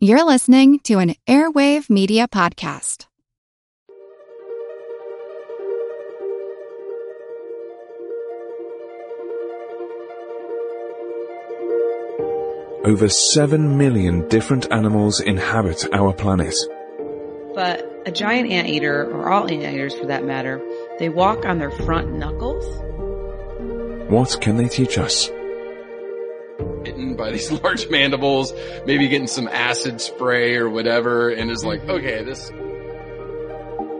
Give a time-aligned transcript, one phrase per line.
[0.00, 3.06] You're listening to an Airwave Media Podcast.
[12.84, 16.54] Over 7 million different animals inhabit our planet.
[17.56, 20.62] But a giant anteater, or all anteaters for that matter,
[21.00, 22.64] they walk on their front knuckles.
[24.08, 25.28] What can they teach us?
[26.88, 28.50] Bitten by these large mandibles,
[28.86, 32.50] maybe getting some acid spray or whatever, and is like, okay, this.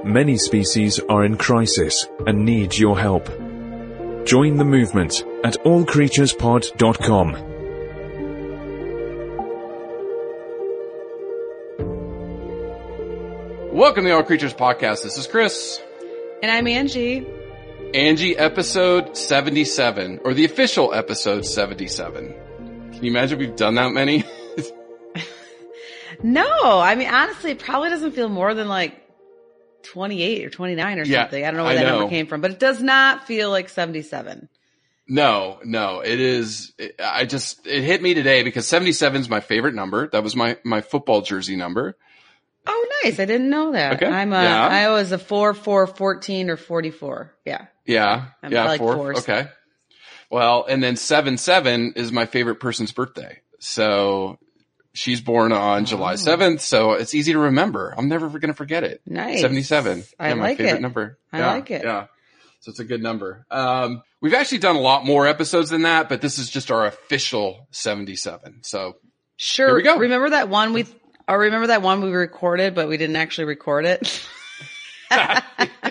[0.04, 3.26] Many species are in crisis and need your help.
[4.24, 7.32] Join the movement at allcreaturespod.com.
[13.76, 15.02] Welcome to the All Creatures Podcast.
[15.02, 15.78] This is Chris.
[16.42, 17.26] And I'm Angie.
[17.92, 22.47] Angie, episode 77, or the official episode 77.
[22.98, 24.24] Can you imagine we've done that many?
[26.20, 29.00] No, I mean, honestly, it probably doesn't feel more than like
[29.84, 31.44] 28 or 29 or Yeah, something.
[31.44, 31.98] I don't know where I that know.
[32.00, 34.48] number came from, but it does not feel like 77.
[35.06, 39.38] no, no, it is, it- I just, it hit me today because 77 is my
[39.38, 40.08] favorite number.
[40.08, 41.96] That was my, my football jersey number.
[42.66, 43.20] Oh, nice.
[43.20, 43.94] I didn't know that.
[44.02, 44.66] Okay, I'm a, yeah.
[44.66, 47.32] I was a 4, 4, 14 or 44.
[47.46, 47.66] Yeah.
[47.86, 48.26] Yeah.
[48.42, 48.64] I yeah.
[48.64, 48.94] like four.
[48.96, 49.18] fours.
[49.20, 49.48] Okay.
[50.30, 53.40] Well, and then seven, seven is my favorite person's birthday.
[53.60, 54.38] So
[54.92, 56.16] she's born on July Oh.
[56.16, 56.60] 7th.
[56.60, 57.94] So it's easy to remember.
[57.96, 59.00] I'm never going to forget it.
[59.06, 59.40] Nice.
[59.40, 60.04] 77.
[60.18, 60.82] I yeah, my like favorite it.
[60.82, 61.18] number.
[61.32, 61.82] I Yeah, like it.
[61.84, 62.06] Yeah.
[62.60, 63.46] So it's a good number.
[63.50, 66.86] Um, we've actually done a lot more episodes than that, but this is just our
[66.86, 68.60] official 77.
[68.64, 68.96] So
[69.36, 69.68] Sure.
[69.68, 69.96] Here we go.
[69.98, 70.84] Remember that one we,
[71.28, 74.26] or remember that one we recorded, but we didn't actually record it?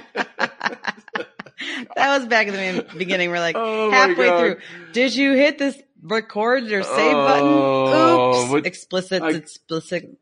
[1.95, 3.29] that was back in the beginning.
[3.29, 4.57] We're like Oh halfway through.
[4.93, 7.25] Did you hit this record or save Oh,
[8.35, 8.41] button?
[8.43, 8.51] Oops.
[8.51, 10.17] what- explicit, I- explicit.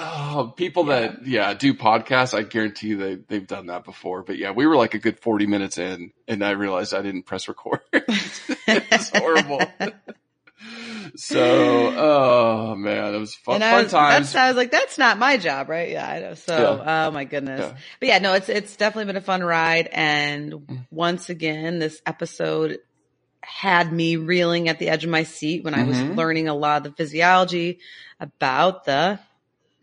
[0.00, 4.22] Oh, people that yeah do podcasts, I guarantee they they've done that before.
[4.22, 7.24] But yeah, we were like a good forty minutes in, and I realized I didn't
[7.24, 7.80] press record.
[7.92, 9.60] it's horrible.
[11.16, 14.26] so, oh man, it was fun, and I fun was, times.
[14.32, 15.90] that's, I was like, that's not my job, right?
[15.90, 16.34] Yeah, I know.
[16.34, 17.60] So, oh my goodness.
[17.60, 17.76] Yeah.
[18.00, 19.88] But yeah, no, it's, it's definitely been a fun ride.
[19.92, 22.78] And once again, this episode
[23.42, 26.16] had me reeling at the edge of my seat when I was Mhm.
[26.16, 27.78] learning a lot of the physiology
[28.20, 29.18] about the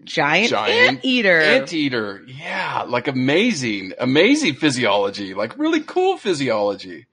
[0.03, 1.41] giant, Giant anteater.
[1.41, 7.07] Anteater, yeah, like amazing, amazing physiology, like really cool physiology.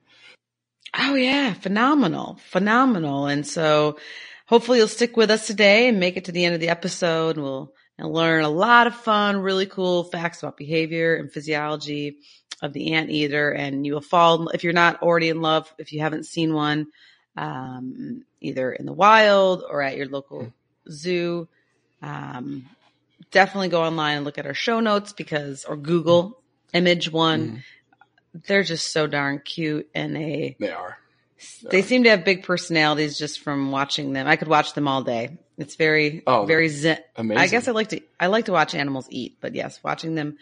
[0.97, 3.27] Oh yeah, phenomenal, phenomenal.
[3.27, 3.97] And so
[4.45, 7.35] hopefully you'll stick with us today and make it to the end of the episode
[7.35, 12.17] and we'll and learn a lot of fun, really cool facts about behavior and physiology
[12.61, 13.51] of the anteater.
[13.51, 16.87] And you will fall, if you're not already in love, if you haven't seen one,
[17.37, 20.51] um, either in the wild or at your local
[20.89, 21.47] zoo,
[22.01, 22.65] um,
[23.31, 26.39] definitely go online and look at our show notes because, or Google
[26.73, 27.63] image one.
[28.47, 30.97] They're just so darn cute and they, They are.
[31.69, 34.27] they seem to have big personalities just from watching them.
[34.27, 35.37] I could watch them all day.
[35.57, 36.97] It's very, Oh, very zen.
[37.15, 37.41] amazing.
[37.43, 40.37] I guess I like to, I like to watch animals eat, but yes, watching them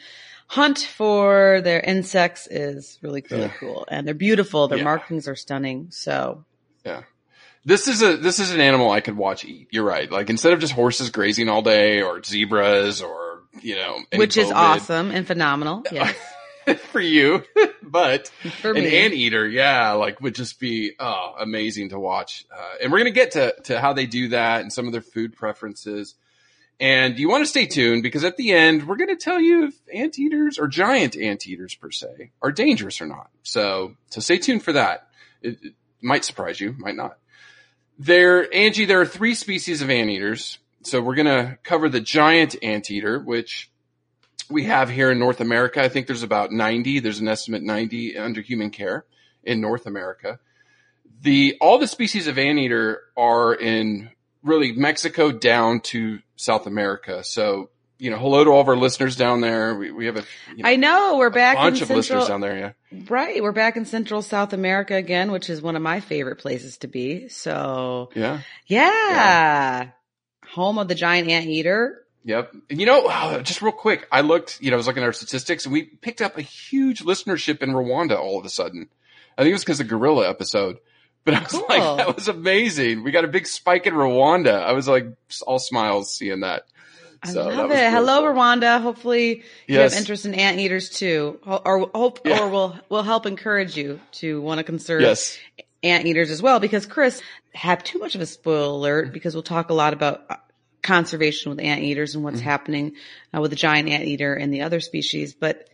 [0.47, 3.51] hunt for their insects is really, really Yeah.
[3.59, 3.85] cool.
[3.89, 4.67] And they're beautiful.
[4.67, 4.83] Their Yeah.
[4.85, 5.87] markings are stunning.
[5.91, 6.45] So
[6.85, 7.03] Yeah.
[7.63, 9.67] This is a this is an animal I could watch eat.
[9.69, 10.11] You're right.
[10.11, 14.47] Like instead of just horses grazing all day or zebras or you know which is
[14.47, 15.83] bovid- awesome and phenomenal.
[15.91, 16.15] Yes.
[16.91, 17.43] for you,
[17.83, 18.27] but
[18.61, 22.45] For an anteater, yeah, like would just be oh, amazing to watch.
[22.55, 25.01] Uh, and we're gonna get to to how they do that and some of their
[25.01, 26.15] food preferences.
[26.79, 29.75] And you want to stay tuned because at the end we're gonna tell you if
[29.93, 33.29] anteaters or giant anteaters per se are dangerous or not.
[33.43, 35.07] So so stay tuned for that.
[35.41, 37.17] It, it might surprise you, might not.
[37.99, 40.57] There, Angie, there are three species of anteaters.
[40.83, 43.70] So we're gonna cover the giant anteater, which
[44.51, 45.81] we have here in North America.
[45.81, 46.99] I think there's about 90.
[46.99, 49.05] There's an estimate 90 under human care
[49.43, 50.39] in North America.
[51.21, 54.09] The all the species of anteater are in
[54.43, 57.23] really Mexico down to South America.
[57.23, 57.69] So
[57.99, 59.75] you know, hello to all of our listeners down there.
[59.75, 60.23] We, we have a
[60.55, 62.57] you know, I know we're back bunch in of Central, listeners down there.
[62.91, 63.01] Yeah.
[63.09, 63.43] right.
[63.43, 66.87] We're back in Central South America again, which is one of my favorite places to
[66.87, 67.27] be.
[67.27, 68.41] So Yeah.
[68.65, 69.89] yeah,
[70.47, 71.99] home of the giant anteater.
[72.23, 72.53] Yep.
[72.69, 75.07] And you know, uh, just real quick, I looked, you know, I was looking at
[75.07, 78.89] our statistics and we picked up a huge listenership in Rwanda all of a sudden.
[79.37, 80.77] I think it was because of the gorilla episode.
[81.23, 81.65] But I was Cool.
[81.69, 83.03] like, that was amazing.
[83.03, 84.61] We got a big spike in Rwanda.
[84.63, 85.07] I was like,
[85.47, 86.63] all smiles seeing that.
[87.23, 87.75] I So love it.
[87.75, 88.33] really Hello, cool.
[88.33, 88.81] Rwanda.
[88.81, 89.93] Hopefully you Yes.
[89.93, 92.39] have interest in anteaters too, or hope, Yeah.
[92.41, 95.37] or will will help encourage you to want to conserve Yes.
[95.83, 96.59] anteaters as well.
[96.59, 97.21] Because Chris,
[97.53, 100.35] have too much of a spoiler alert because we'll talk a lot about uh,
[100.81, 102.49] conservation with anteaters and what's Mm-hmm.
[102.49, 102.91] happening
[103.35, 105.67] uh, with the giant anteater and the other species, but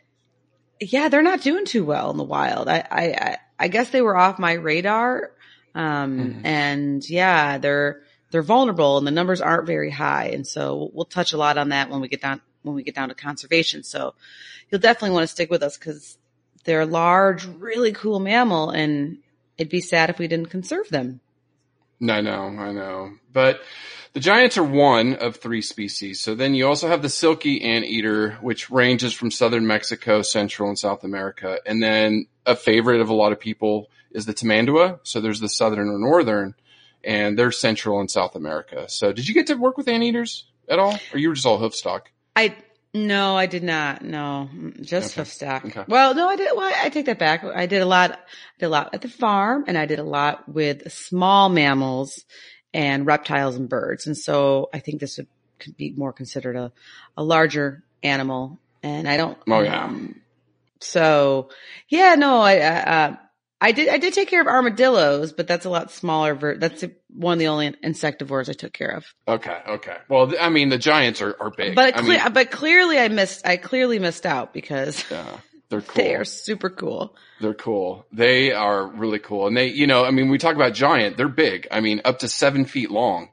[0.80, 2.68] yeah, they're not doing too well in the wild.
[2.68, 5.32] I, I, I, guess they were off my radar.
[5.74, 6.46] Um, Mhm.
[6.46, 8.02] and yeah, they're,
[8.32, 10.26] they're vulnerable and the numbers aren't very high.
[10.34, 12.94] And so we'll touch a lot on that when we get down, when we get
[12.96, 13.84] down to conservation.
[13.84, 14.14] So
[14.70, 16.18] you'll definitely want to stick with us because
[16.64, 19.18] they're a large, really cool mammal and
[19.58, 21.22] it'd be sad if we didn't conserve them.
[22.02, 23.14] I know, I know.
[23.34, 23.62] But
[24.18, 26.20] the giants are one of three species.
[26.20, 30.80] So then you also have the silky anteater, which ranges from southern Mexico, Central and
[30.80, 31.60] South America.
[31.68, 35.02] And then a favorite of a lot of people is the tamandua.
[35.04, 36.56] So there's the southern or northern,
[37.04, 38.90] and they're Central and South America.
[38.90, 40.98] So did you get to work with anteaters at all?
[41.14, 42.10] Or you were just all hoof stock?
[42.36, 42.56] I
[42.96, 44.02] no, I did not.
[44.02, 44.50] No,
[44.82, 45.22] just Okay.
[45.22, 45.64] hoof stock.
[45.66, 45.84] Okay.
[45.88, 46.50] Well, no, I did.
[46.56, 47.44] Well, I take that back.
[47.44, 48.14] I did a lot.
[48.14, 48.16] I
[48.58, 52.24] did a lot at the farm, and I did a lot with small mammals
[52.74, 54.08] and reptiles and birds.
[54.08, 55.28] And so I think this would
[55.60, 56.72] could be more considered a
[57.16, 58.60] a larger animal.
[58.84, 59.38] And I don't.
[59.50, 59.86] Oh, yeah.
[59.86, 60.22] um,
[60.80, 61.50] so
[61.90, 62.58] yeah, no, I.
[62.60, 63.16] I uh,
[63.60, 63.90] I did.
[63.90, 66.36] I did take care of armadillos, but that's a lot smaller.
[66.36, 69.06] Ver- that's one of the only insectivores I took care of.
[69.28, 69.98] Okay, okay.
[70.10, 71.74] Well, th- I mean, the giants are, are big.
[71.74, 76.04] But I mean, but clearly I missed I clearly missed out because yeah, they're cool.
[76.04, 77.16] they are super cool.
[77.42, 78.06] They're cool.
[78.12, 79.48] They are really cool.
[79.48, 81.68] And they, you know, I mean, we talk about giant, they're big.
[81.72, 83.30] I mean, up to seven feet long.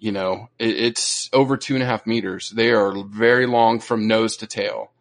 [0.00, 2.50] You know, it, it's over two and a half meters.
[2.50, 4.92] They are very long from nose to tail.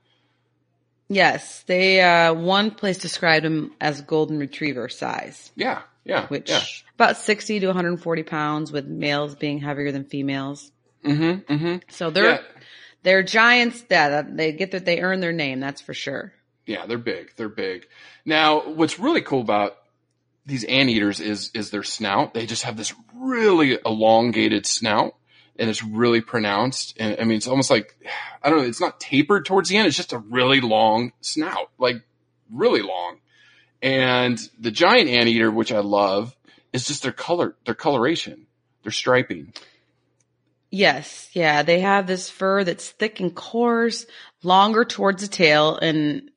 [1.10, 6.62] Yes, they uh one place described them as golden retriever size, Yeah, yeah, which yeah.
[6.96, 10.70] about 60 to 140 pounds with males being heavier than females.
[11.06, 11.76] Mm-hmm, mm-hmm.
[11.90, 12.42] So they're Yeah.
[13.04, 16.34] they're giants that they get that they earn their name, that's for sure.
[16.68, 17.32] Yeah, they're big.
[17.38, 17.88] They're big.
[18.26, 19.78] Now, what's really cool about
[20.46, 22.34] these anteaters is is their snout.
[22.34, 25.16] They just have this really elongated snout,
[25.58, 26.98] and it's really pronounced.
[27.00, 27.98] And I mean, it's almost like
[28.44, 28.66] I don't know.
[28.66, 29.88] It's not tapered towards the end.
[29.88, 32.04] It's just a really long snout, like
[32.54, 33.20] really long.
[33.82, 36.36] And the giant anteater, which I love,
[36.74, 38.48] is just their color, their coloration,
[38.84, 39.54] their striping.
[40.70, 44.06] Yes, yeah, they have this fur that's thick and coarse,
[44.44, 46.30] longer towards the tail, and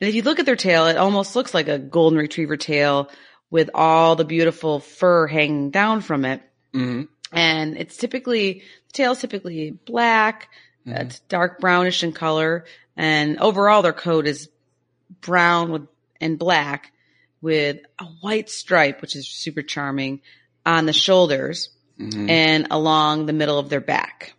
[0.00, 3.10] and if you look at their tail, it almost looks like a golden retriever tail
[3.50, 6.42] with all the beautiful fur hanging down from it.
[6.72, 10.48] hmm And it's typically the tail's typically black,
[10.86, 12.64] it's dark brownish in color,
[12.96, 14.48] and overall their coat is
[15.20, 15.86] brown with
[16.20, 16.92] and black
[17.40, 20.20] with a white stripe, which is super charming,
[20.66, 24.34] on the shoulders hmm and along the middle of their back.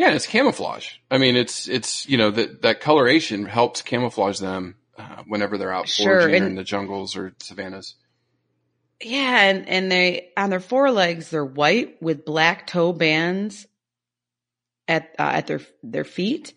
[0.00, 0.92] Yeah, it's camouflage.
[1.10, 5.70] I mean, it's it's you know that that coloration helps camouflage them uh, whenever they're
[5.74, 7.96] out Sure, foraging in the jungles or savannas.
[9.02, 13.66] Yeah, and, and they on their forelegs they're white with black toe bands
[14.88, 16.54] at uh, at their their feet,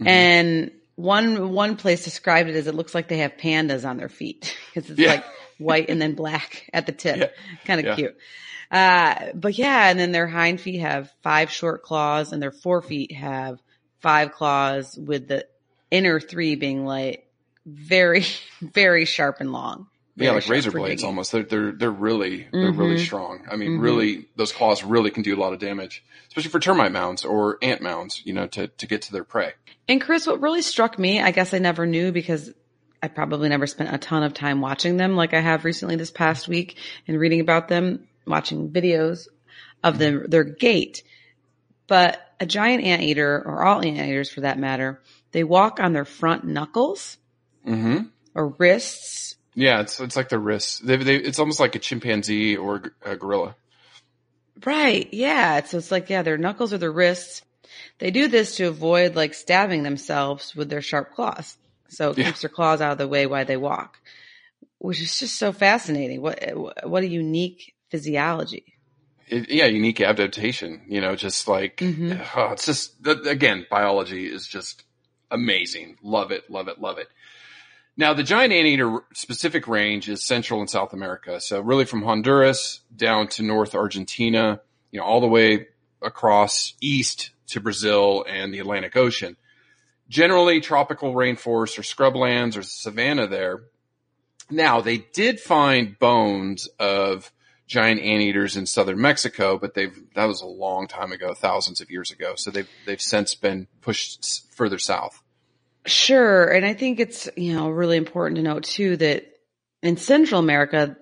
[0.00, 0.06] Mhm.
[0.06, 4.08] and one one place described it as it looks like they have pandas on their
[4.08, 5.14] feet because it's Yeah.
[5.14, 5.24] like
[5.58, 7.26] white and then black at the tip, Yeah.
[7.64, 7.94] kind of Yeah.
[7.96, 8.16] cute.
[8.74, 13.12] Uh, but yeah, and then their hind feet have five short claws, and their forefeet
[13.12, 13.62] have
[14.00, 15.46] five claws, with the
[15.90, 17.26] inner three being like
[17.64, 18.24] very
[18.60, 19.86] very sharp and long.
[20.16, 21.06] Yeah, like razor blades digging.
[21.06, 21.32] almost.
[21.32, 23.06] They're they're they're really they're really Mhm.
[23.06, 23.46] strong.
[23.50, 23.82] I mean, Mhm.
[23.82, 27.58] really, those claws really can do a lot of damage, especially for termite mounds or
[27.62, 28.22] ant mounds.
[28.24, 29.52] You know, to to get to their prey.
[29.88, 32.52] And Chris, what really struck me, I guess I never knew because
[33.02, 36.10] I probably never spent a ton of time watching them like I have recently this
[36.10, 36.76] past week
[37.08, 39.28] and reading about them, watching videos
[39.82, 41.02] of them, their gait.
[41.86, 45.00] But a giant anteater, or all anteaters for that matter,
[45.32, 47.18] they walk on their front knuckles
[47.64, 47.98] hmm
[48.34, 49.36] or wrists.
[49.54, 50.80] Yeah, it's it's like the wrists.
[50.80, 53.54] They, they, it's almost like a chimpanzee or a gorilla.
[54.64, 55.08] Right.
[55.12, 55.62] Yeah.
[55.64, 57.42] So it's like, yeah, their knuckles or their wrists.
[57.98, 61.56] They do this to avoid like stabbing themselves with their sharp claws.
[61.88, 62.26] So it Yeah.
[62.26, 63.98] keeps their claws out of the way while they walk,
[64.78, 66.20] which is just so fascinating.
[66.22, 66.40] What,
[66.84, 68.64] what a unique physiology.
[69.28, 70.82] It, yeah, unique adaptation.
[70.88, 72.20] You know, just like Mhm.
[72.36, 74.82] oh, it's just again, biology is just
[75.30, 75.96] amazing.
[76.02, 77.06] Love it, love it, love it.
[77.96, 81.40] Now, the giant anteater specific range is Central and South America.
[81.40, 84.60] So really from Honduras down to North Argentina,
[84.90, 85.68] you know, all the way
[86.02, 89.36] across east to Brazil and the Atlantic Ocean.
[90.08, 93.62] Generally tropical rainforest or scrublands or savanna there.
[94.50, 97.30] Now, they did find bones of
[97.66, 101.90] giant anteaters in southern Mexico, but they've that was a long time ago, thousands of
[101.90, 102.34] years ago.
[102.36, 105.22] So they've they've since been pushed further south.
[105.86, 106.48] Sure.
[106.48, 109.26] And I think it's, you know, really important to note too that
[109.82, 110.96] in Central America,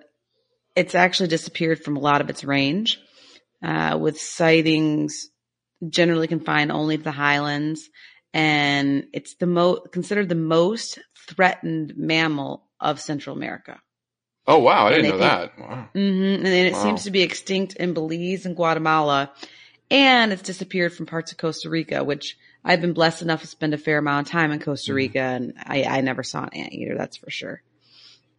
[0.75, 2.99] it's actually disappeared from a lot of its range,
[3.63, 5.29] uh, with sightings
[5.87, 7.89] generally confined only to the highlands,
[8.33, 13.79] and it's the most considered the most threatened mammal of Central America.
[14.47, 15.57] Oh wow, I didn't know that.
[15.59, 15.87] Wow.
[15.93, 16.83] hmm And then it Wow.
[16.83, 19.31] seems to be extinct in Belize and Guatemala,
[19.89, 23.73] and it's disappeared from parts of Costa Rica, which I've been blessed enough to spend
[23.73, 24.95] a fair amount of time in Costa Mm-hmm.
[24.95, 26.95] Rica, and I, I never saw an anteater.
[26.97, 27.61] That's for sure.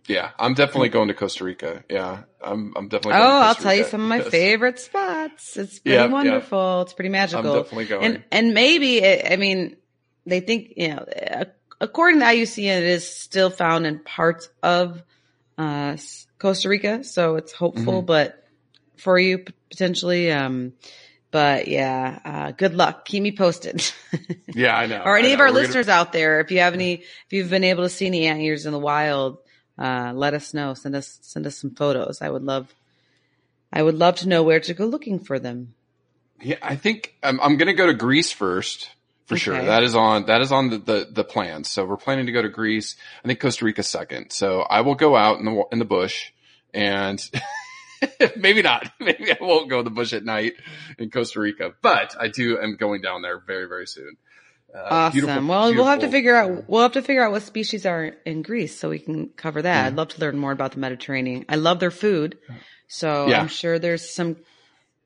[0.06, 1.82] Yeah, I'm definitely going to Costa Rica.
[1.88, 2.74] Yeah, I'm.
[2.76, 3.14] I'm definitely.
[3.14, 5.56] Oh, Going to Oh, I'll tell you some of my because favorite spots.
[5.56, 6.12] It's pretty Yeah, yeah.
[6.12, 6.82] wonderful.
[6.82, 7.54] It's pretty I'm magical.
[7.54, 8.04] definitely going.
[8.04, 9.76] and and maybe it, I mean
[10.26, 11.06] they think you know
[11.80, 15.02] according to IUCN it is still found in parts of
[15.58, 15.96] uh,
[16.38, 18.06] Costa Rica, so it's hopeful, Mhm.
[18.06, 18.44] but
[18.96, 20.30] for you potentially.
[20.32, 20.72] Um,
[21.30, 23.04] but yeah, uh, good luck.
[23.04, 23.84] Keep me posted.
[24.54, 25.02] yeah, I know.
[25.04, 27.32] or any I of our We're gonna- listeners out there, if you have any, if
[27.32, 29.38] you've been able to see any anteaters in the wild,
[29.78, 30.74] uh, let us know.
[30.74, 32.22] Send us, send us some photos.
[32.22, 32.72] I would love,
[33.72, 35.74] I would love to know where to go looking for them.
[36.40, 38.90] Yeah, I think I'm, I'm going to go to Greece first
[39.26, 39.62] for sure.
[39.62, 41.70] That is on that is on the, the the plans.
[41.70, 42.96] So we're planning to go to Greece.
[43.24, 44.30] I think Costa Rica second.
[44.32, 46.30] So I will go out in the in the bush
[46.72, 47.18] and
[48.36, 48.90] maybe not.
[49.00, 50.54] Maybe I won't go in the bush at night
[50.98, 54.16] in Costa Rica, but I do am going down there very very soon.
[54.74, 55.12] Uh, Awesome.
[55.20, 58.12] beautiful- well, we'll have to figure out, we'll have to figure out what species are
[58.26, 59.76] in Greece so we can cover that.
[59.78, 59.86] Mm-hmm.
[59.86, 61.44] I'd love to learn more about the Mediterranean.
[61.48, 62.38] I love their food.
[62.88, 63.40] So Yeah.
[63.40, 64.36] I'm sure there's some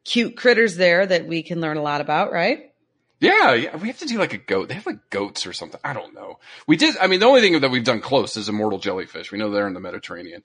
[0.07, 2.73] cute critters there that we can learn a lot about, right?
[3.21, 4.69] Yeah, yeah, we have to do like a goat.
[4.69, 5.81] They have like goats or something.
[5.83, 6.39] I don't know.
[6.69, 6.97] We did.
[6.99, 9.33] I mean, the only thing that we've done close is immortal jellyfish.
[9.33, 10.45] We know they're in the Mediterranean,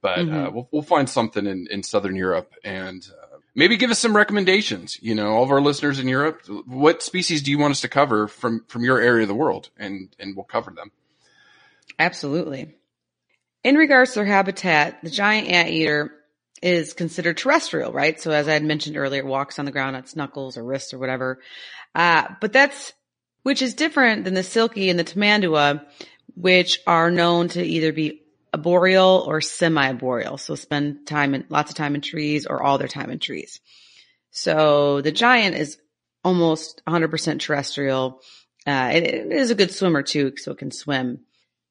[0.00, 0.52] but uh, Mhm.
[0.52, 4.98] we'll we'll find something in in Southern Europe and uh, maybe give us some recommendations.
[5.02, 7.88] You know, all of our listeners in Europe, what species do you want us to
[7.88, 10.92] cover from from your area of the world, and and we'll cover them.
[11.98, 12.74] Absolutely.
[13.62, 16.12] In regards to their habitat, the giant anteater
[16.62, 18.20] is considered terrestrial, right?
[18.20, 20.64] So as I had mentioned earlier, it walks on the ground on its knuckles or
[20.64, 21.40] wrists or whatever.
[21.94, 22.92] Uh, but that's,
[23.42, 25.84] which is different than the silky and the tamandua,
[26.34, 28.22] which are known to either be
[28.52, 30.38] arboreal or semi-arboreal.
[30.38, 33.60] So spend time in, lots of time in trees or all their time in trees.
[34.30, 35.78] So the giant is
[36.24, 38.20] almost 100% terrestrial.
[38.66, 41.20] Uh, it, it is a good swimmer too, so it can swim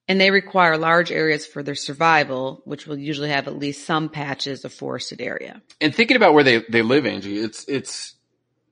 [0.08, 4.10] and they require large areas for their survival, which will usually have at least some
[4.10, 5.62] patches of forested area.
[5.80, 8.16] And thinking about where they they live, Angie, it's it's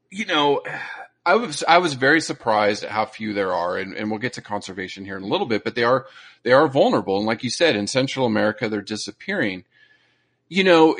[0.09, 0.61] you know.
[1.25, 4.33] I was I was very surprised at how few there are, and, and we'll get
[4.33, 5.63] to conservation here in a little bit.
[5.63, 6.07] But they are
[6.43, 9.65] they are vulnerable, and like you said, in Central America, they're disappearing.
[10.49, 10.97] You know,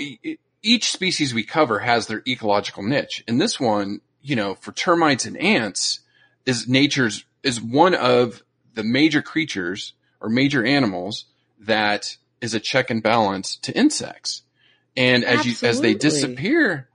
[0.61, 5.25] each species we cover has their ecological niche, and this one, you know, for termites
[5.25, 6.01] and ants,
[6.45, 8.43] is nature's is one of
[8.75, 11.25] the major creatures or major animals
[11.59, 14.43] that is a check and balance to insects.
[14.95, 16.89] And as you as they disappear,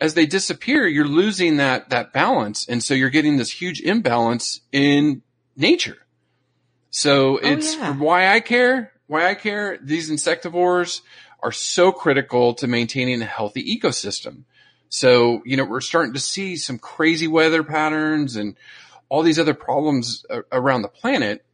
[0.00, 4.60] as they disappear, you're losing that that balance, and so you're getting this huge imbalance
[4.72, 5.22] in
[5.56, 5.98] nature.
[6.90, 7.96] So oh, it's yeah.
[7.96, 8.92] why I care.
[9.06, 9.78] Why I care.
[9.82, 11.02] These insectivores
[11.42, 14.44] are so critical to maintaining a healthy ecosystem.
[14.88, 18.56] So you know we're starting to see some crazy weather patterns and
[19.08, 21.44] all these other problems around the planet.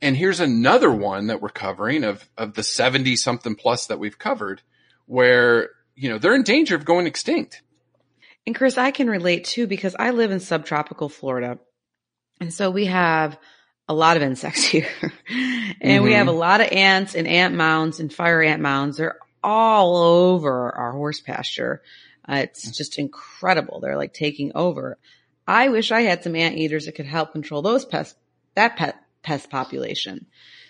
[0.00, 4.18] And here's another one that we're covering of of the seventy something plus that we've
[4.18, 4.62] covered,
[5.04, 7.60] where you know they're in danger of going extinct.
[8.46, 11.58] And Chris, I can relate too because I live in subtropical Florida.
[12.40, 13.38] And so we have
[13.88, 14.88] a lot of insects here.
[15.80, 16.16] and we Mhm.
[16.16, 18.96] have a lot of ants and ant mounds and fire ant mounds.
[18.98, 21.82] They're all over our horse pasture.
[22.28, 23.80] Uh, it's just incredible.
[23.80, 24.98] They're like taking over.
[25.46, 28.14] I wish I had some ant eaters that could help control those pests,
[28.54, 30.26] that pet pest population.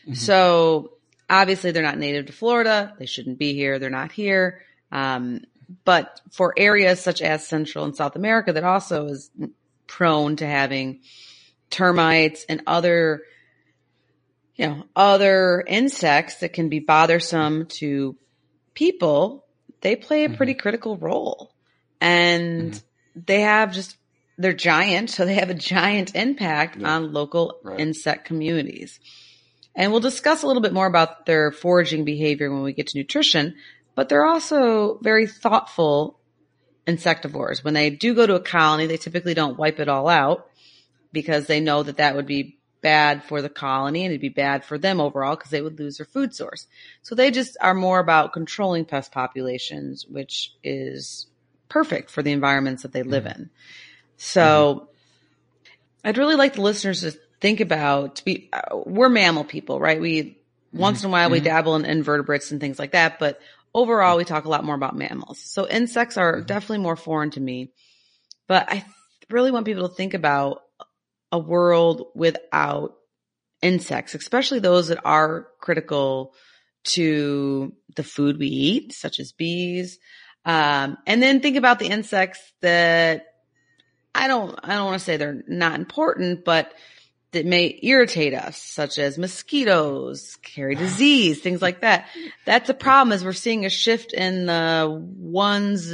[0.09, 0.17] Mhm.
[0.17, 0.95] So
[1.31, 2.95] obviously they're not native to Florida.
[2.99, 3.79] They shouldn't be here.
[3.79, 4.63] They're not here.
[4.91, 5.43] Um,
[5.85, 9.31] but for areas such as Central and South America that also is
[9.87, 11.01] prone to having
[11.71, 13.23] termites and other,
[14.57, 18.17] you know, other insects that can be bothersome to
[18.75, 19.45] people,
[19.81, 20.37] they play a Mm-hmm.
[20.37, 21.53] pretty critical role.
[22.01, 22.81] And
[23.15, 23.97] they have just,
[24.37, 26.97] they're giant, so they have a giant impact Yeah.
[26.97, 27.81] on local Right.
[27.81, 29.01] insect communities.
[29.75, 32.99] And we'll discuss a little bit more about their foraging behavior when we get to
[32.99, 33.57] nutrition,
[33.95, 36.19] but they're also very thoughtful
[36.87, 37.63] insectivores.
[37.65, 40.49] When they do go to a colony, they typically don't wipe it all out
[41.13, 44.65] because they know that that would be bad for the colony and it'd be bad
[44.65, 46.67] for them overall because they would lose their food source.
[47.03, 51.27] So they just are more about controlling pest populations, which is
[51.71, 53.49] perfect for the environments that they live in.
[54.19, 54.89] So
[56.05, 60.01] I'd really like the listeners to think about to be uh, we're mammal people, right?
[60.01, 60.39] We
[60.73, 61.45] once in a while we Mhm.
[61.45, 63.41] dabble in invertebrates and things like that, but
[63.75, 65.41] overall we talk a lot more about mammals.
[65.41, 67.73] So insects are definitely more foreign to me.
[68.47, 68.85] But I
[69.31, 70.63] really want people to think about
[71.33, 72.95] a world without
[73.61, 76.35] insects, especially those that are critical
[76.85, 79.99] to the food we eat, such as bees.
[80.45, 83.25] Um, and then think about the insects that
[84.15, 86.73] I don't, I don't want to say they're not important, but
[87.35, 92.07] that may irritate us, such as mosquitoes, carry disease, things like that.
[92.45, 94.89] That's a problem is we're seeing a shift in the
[95.19, 95.93] ones,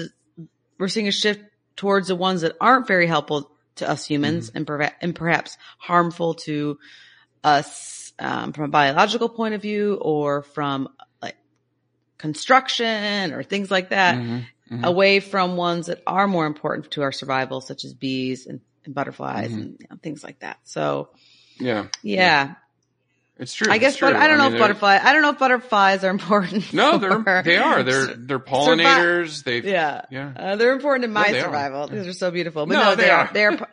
[0.79, 1.43] we're seeing a shift
[1.77, 6.35] towards the ones that aren't very helpful to us humans and, perha- and perhaps harmful
[6.35, 6.79] to
[7.43, 10.89] us um, from a biological point of view or from
[11.23, 11.37] like
[12.19, 14.85] construction or things like that Mhm, mhm.
[14.85, 18.95] away from ones that are more important to our survival, such as bees and, and
[18.95, 19.61] butterflies Mhm.
[19.61, 20.59] and you know, things like that.
[20.65, 21.09] So
[21.61, 22.55] Yeah, yeah,
[23.39, 23.71] it's true.
[23.71, 24.09] I guess, true.
[24.09, 26.73] but I don't know mean, if butterfly, I don't know if butterflies are important.
[26.73, 27.83] No, they're they are.
[27.83, 29.45] They're they're pollinators.
[29.45, 30.03] They yeah.
[30.11, 30.33] yeah.
[30.37, 31.45] Uh, they're important in my No, they are.
[31.45, 31.89] survival.
[31.89, 32.67] These are so beautiful.
[32.67, 33.19] But No, no, they they, are.
[33.27, 33.31] are.
[33.33, 33.69] They are.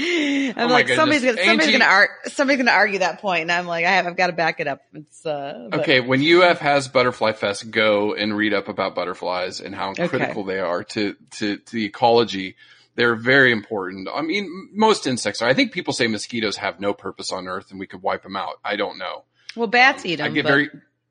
[0.00, 3.50] I'm Oh like somebody's gonna somebody's Angie- gonna ar- somebody's gonna argue that point, and
[3.52, 4.80] I'm like I have I've got to back it up.
[4.94, 9.60] It's uh but- Okay, when UF has Butterfly Fest, go and read up about butterflies
[9.60, 10.06] and how Okay.
[10.06, 12.54] critical they are to, to, to the ecology.
[12.98, 14.08] They're very important.
[14.12, 15.48] I mean, most insects are.
[15.48, 18.34] I think people say mosquitoes have no purpose on Earth and we could wipe them
[18.34, 18.54] out.
[18.64, 19.22] I don't know.
[19.54, 20.32] Well, bats Um, eat them.
[20.32, 20.70] I get but, very,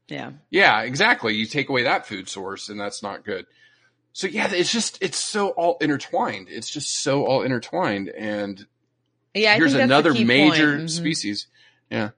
[0.10, 0.32] yeah.
[0.50, 1.34] yeah, exactly.
[1.36, 3.46] You take away that food source and that's not good.
[4.12, 6.48] So yeah, it's just, it's so all intertwined.
[6.50, 8.10] It's just so all intertwined.
[8.10, 8.67] And
[9.34, 10.77] Yeah, I here's think that's the another major.
[10.79, 10.89] Mhm.
[10.89, 11.48] species.
[11.89, 12.10] Yeah.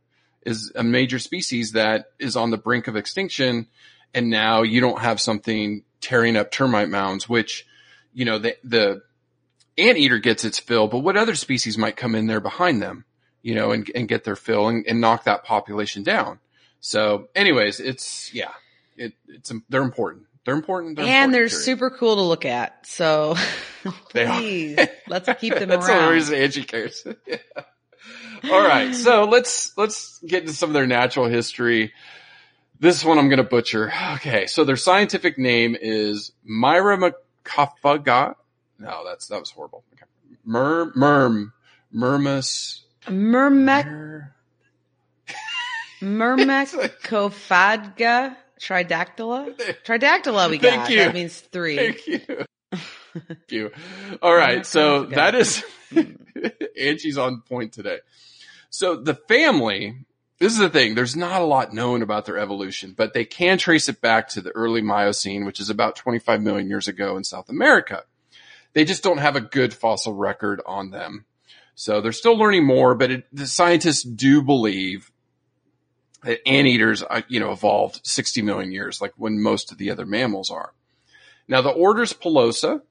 [0.47, 3.67] Is a major species that is on the brink of extinction.
[4.15, 7.67] And now you don't have something tearing up termite mounds, which,
[8.15, 9.03] you know, the, the
[9.79, 13.05] anteater gets its fill, but what other species might come in there behind them,
[13.41, 16.39] you know, and, and get their fill and, and knock that population down.
[16.79, 18.51] So anyways, it's, yeah,
[18.97, 20.25] it, it's, they're important.
[20.45, 20.95] They're important.
[20.95, 21.63] They're and important, they're period.
[21.65, 22.85] super cool to look at.
[22.85, 23.35] So
[24.09, 26.13] please, let's keep them That's the only around.
[26.13, 27.05] reason Angie cares.
[28.41, 28.53] Yeah.
[28.53, 31.91] All right, so let's let's get into some of their natural history.
[32.79, 33.91] This one I'm going to butcher.
[34.13, 36.97] Okay, so their scientific name is Myra
[37.45, 38.35] Myramacophaga.
[38.79, 39.83] No, that's that was horrible.
[39.93, 40.05] Okay.
[40.45, 41.51] Mer merm
[41.93, 42.79] mermus.
[43.05, 44.33] Myrmec mer-
[46.01, 49.55] Myrmecophaga tridactyla.
[49.85, 50.87] Tridactyla we got.
[50.87, 50.97] Thank you.
[50.97, 51.75] That means three.
[51.75, 52.19] Thank you.
[53.27, 53.71] Thank you.
[54.21, 54.65] All right.
[54.65, 56.01] So that is, hmm.
[56.79, 57.97] Angie's on point today.
[58.69, 60.05] So the family,
[60.37, 60.93] this is the thing.
[60.93, 64.41] There's not a lot known about their evolution, but they can trace it back to
[64.41, 68.03] the early Miocene, which is about 25 million years ago in South America.
[68.73, 71.25] They just don't have a good fossil record on them.
[71.75, 75.11] So they're still learning more, but it, the scientists do believe
[76.23, 80.05] that anteaters, uh, you know, evolved 60 million years, like when most of the other
[80.05, 80.73] mammals are.
[81.47, 82.81] Now the order's Pilosa.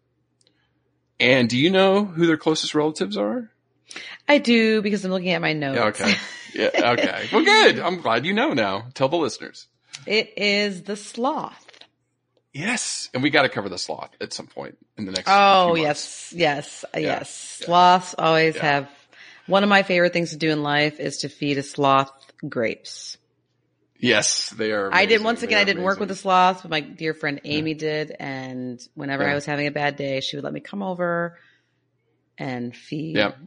[1.21, 3.51] And do you know who their closest relatives are?
[4.29, 6.01] I do because I'm looking at my notes.
[6.01, 6.15] Okay.
[6.55, 7.29] Yeah, okay.
[7.31, 7.79] Well, good.
[7.79, 8.87] I'm glad you know now.
[8.95, 9.69] Tell the listeners.
[10.07, 11.68] It is the sloth.
[12.53, 13.11] Yes.
[13.15, 15.29] And we got to cover the sloth at some point in the next.
[15.29, 17.59] Oh yes, yes, Yeah, yes.
[17.61, 17.67] yeah.
[17.67, 18.63] Sloths always Yeah.
[18.63, 18.91] have.
[19.47, 22.13] One of my favorite things to do in life is to feed a sloth
[22.47, 23.17] grapes.
[23.99, 24.93] Yes, they are.
[24.93, 25.59] I did once again.
[25.59, 26.23] I didn't work with the amazing.
[26.23, 28.15] sloths, but my dear friend Amy did.
[28.19, 29.33] And whenever Yeah.
[29.33, 31.39] I was having a bad day, she would let me come over
[32.37, 33.39] and feed Yep.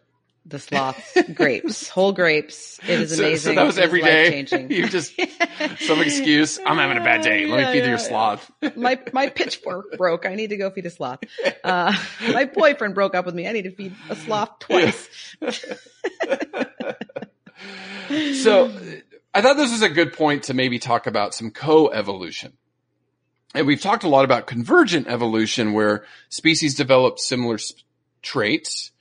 [0.52, 2.80] The sloths grapes, whole grapes.
[2.84, 3.56] It is So- so amazing.
[3.56, 4.26] that was It every day?
[4.26, 4.72] life-changing.
[4.72, 5.14] You just-
[5.80, 6.60] Some excuse.
[6.66, 7.46] I'm having a bad day.
[7.48, 7.98] Let me feed yeah, your yeah.
[7.98, 8.52] sloth.
[8.76, 10.26] my my pitchfork broke.
[10.26, 11.20] I need to go feed a sloth.
[11.64, 11.94] Uh,
[12.34, 13.48] my boyfriend broke up with me.
[13.48, 15.10] I need to feed a sloth twice.
[18.44, 18.72] so
[19.34, 22.54] I thought this was a good point to maybe talk about some co-evolution.
[23.54, 27.74] And we've talked a lot about convergent evolution where species develop similar s-
[28.22, 28.92] traits.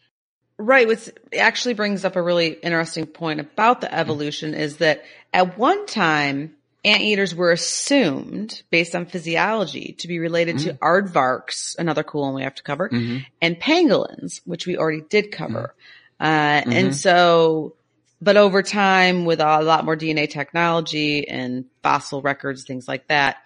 [0.62, 5.56] Right, which actually brings up a really interesting point about the evolution is that at
[5.56, 10.84] one time, anteaters were assumed, based on physiology, to be related to mm-hmm.
[10.84, 13.18] aardvarks, another cool one we have to cover, mm-hmm.
[13.40, 15.74] and pangolins, which we already did cover.
[16.20, 16.70] Mm-hmm.
[16.70, 17.74] Uh, and so,
[18.20, 23.38] but over time, with a lot more DNA technology and fossil records, things like that,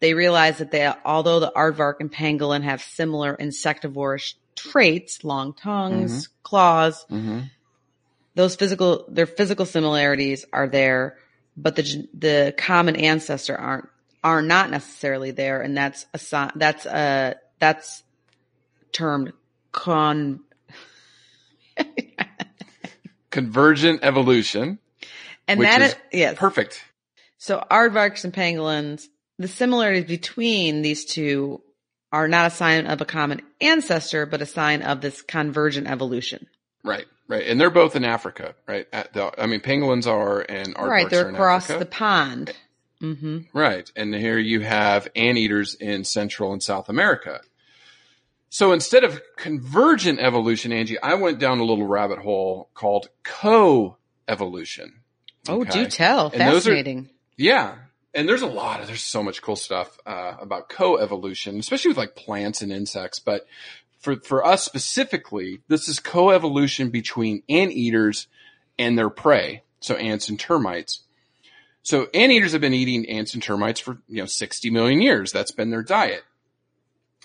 [0.00, 6.24] they realized that they, although the aardvark and pangolin have similar insectivorous traits, long tongues,
[6.24, 6.32] mm-hmm.
[6.42, 7.40] claws, mm-hmm.
[8.34, 11.16] those physical, their physical similarities are there,
[11.56, 13.88] but the, the common ancestor aren't,
[14.22, 15.62] are not necessarily there.
[15.62, 18.02] And that's a, that's a, that's
[18.92, 19.32] termed
[19.72, 20.40] con,
[23.30, 24.78] Convergent evolution.
[25.46, 26.36] and Which that is is, yes.
[26.36, 26.82] Perfect.
[27.38, 29.06] So aardvarks and pangolins,
[29.38, 31.62] the similarities between these two
[32.12, 36.46] are not a sign of a common ancestor, but a sign of this convergent evolution.
[36.82, 38.86] Right, right, and they're both in Africa, right?
[38.92, 41.78] At the, I mean, penguins are and right, they're are across Africa.
[41.84, 42.52] the pond.
[43.00, 43.90] hmm Right.
[43.96, 47.40] And here you have anteaters in Central and South America.
[48.48, 54.94] So instead of convergent evolution, Angie, I went down a little rabbit hole called co-evolution.
[55.48, 56.30] Oh, do tell.
[56.32, 57.10] And those are- Fascinating.
[57.36, 57.76] Yeah.
[58.14, 61.98] And there's a lot of, there's so much cool stuff, uh, about co-evolution, especially with
[61.98, 63.20] like plants and insects.
[63.20, 63.46] But
[64.00, 68.26] for, for us specifically, this is co-evolution between anteaters
[68.78, 69.62] and their prey.
[69.80, 71.02] So ants and termites.
[71.82, 75.32] So anteaters have been eating ants and termites for, you know, 60 million years.
[75.32, 76.22] That's been their diet.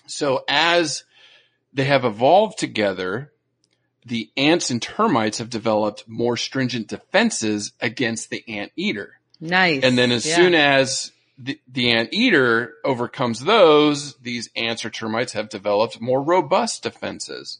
[0.06, 1.04] So as
[1.72, 3.32] they have evolved together,
[4.04, 9.20] the ants and termites have developed more stringent defenses against the anteater.
[9.40, 9.82] Nice.
[9.82, 10.36] And then as Yeah.
[10.36, 16.82] soon as the, the anteater overcomes those, these ants or termites have developed more robust
[16.82, 17.58] defenses.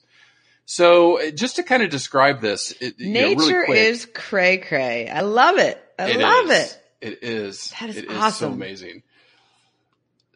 [0.65, 4.07] So uh, just to kind of describe this, it, you know, Nature really quick, is
[4.12, 5.09] cray cray.
[5.09, 5.81] I love it.
[5.99, 6.73] I it love is.
[6.73, 6.83] it.
[7.01, 7.73] It is.
[7.79, 8.53] That is It so awesome.
[8.55, 9.03] amazing.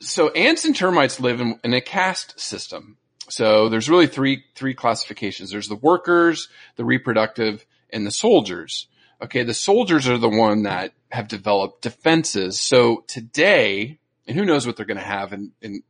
[0.00, 2.96] So ants and termites live in, in a caste system.
[3.28, 5.50] So there's really three three classifications.
[5.50, 8.86] There's the workers, the reproductive, and the soldiers.
[9.22, 12.58] Okay, the soldiers are the one that have developed defenses.
[12.60, 15.82] So today, and who knows what they're going to have in, in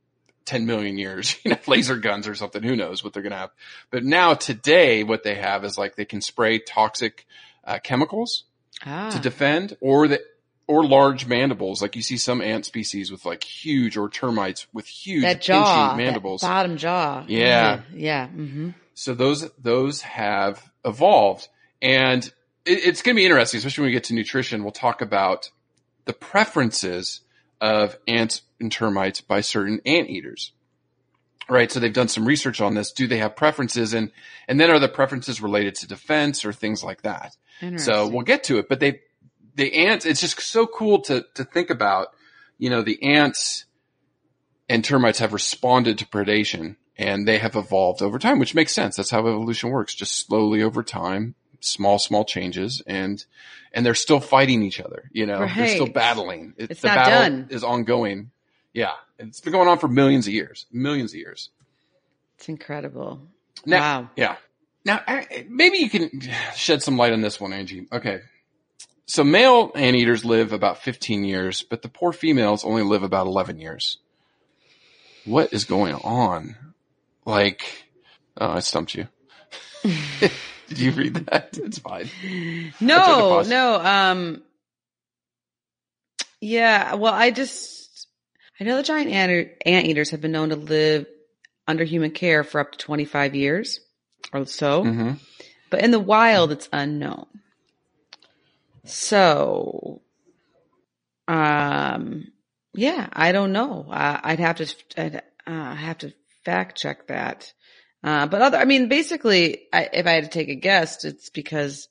[0.46, 3.38] 10 million years, you know, laser guns or something, who knows what they're going to
[3.38, 3.50] have.
[3.90, 7.26] But now today, what they have is like they can spray toxic
[7.64, 8.44] uh, chemicals
[8.86, 9.10] Ah.
[9.10, 10.22] to defend or the
[10.66, 14.86] or large mandibles like you see some ant species with like huge or termites with
[14.86, 17.22] huge that jaw, mandibles that bottom jaw.
[17.28, 17.82] Yeah.
[17.92, 18.28] yeah.
[18.28, 21.48] hmm so those those have evolved
[21.82, 22.32] and
[22.64, 24.62] it, it's going to be interesting especially when we get to nutrition.
[24.62, 25.50] We'll talk about
[26.04, 27.20] the preferences
[27.60, 30.52] of ants and termites by certain ant eaters,
[31.48, 32.92] right so they've done some research on this.
[32.92, 33.94] Do they have preferences?
[33.94, 34.10] And
[34.48, 37.36] and then are the preferences related to defense or things like that?
[37.78, 39.00] So we'll get to it, but they,
[39.54, 42.08] the ants, it's just so cool to, to think about,
[42.56, 43.66] you know, the ants
[44.68, 48.96] and termites have responded to predation and they have evolved over time, which makes sense.
[48.96, 49.94] That's how evolution works.
[49.94, 53.24] Just slowly over time, small, small changes and,
[53.72, 56.54] and they're still fighting each other, you know, they're still battling.
[56.56, 57.48] It- It's the not battle done.
[57.50, 58.30] is ongoing.
[58.72, 58.92] Yeah.
[59.18, 61.50] It's been going on for millions of years, millions of years.
[62.38, 63.20] It's incredible.
[63.66, 64.10] Now, wow.
[64.16, 64.36] Yeah.
[64.84, 66.22] Now, I- maybe you can
[66.54, 67.86] shed some light on this one, Angie.
[67.92, 68.20] Okay.
[69.06, 73.58] So male anteaters live about 15 years, but the poor females only live about 11
[73.58, 73.98] years.
[75.24, 76.56] What is going on?
[77.26, 77.86] Like,
[78.38, 79.08] oh, I stumped you.
[80.70, 81.58] Did you read that?
[81.62, 82.08] It's fine.
[82.80, 83.74] No, no.
[83.80, 84.42] Um,
[86.40, 86.94] yeah.
[86.94, 88.06] Well, I just
[88.60, 91.06] I know the giant ant anteaters have been known to live
[91.66, 93.80] under human care for up to twenty five years
[94.32, 95.12] or so, hmm
[95.70, 97.26] but in the wild, it's unknown.
[98.84, 100.02] So,
[101.28, 102.32] um,
[102.74, 103.86] yeah, I don't know.
[103.90, 106.12] Uh, I'd have to I'd, uh, have to
[106.44, 107.52] fact check that.
[108.02, 111.28] Uh, but other, I mean, basically, I, if I had to take a guess, it's
[111.30, 111.88] because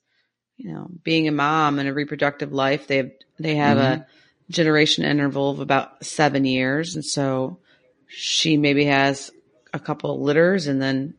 [0.58, 4.06] you know, being a mom and a reproductive life, they have they have a
[4.50, 7.60] generation interval of about seven years, and so
[8.08, 9.32] she maybe has
[9.74, 11.14] a couple of litters, and then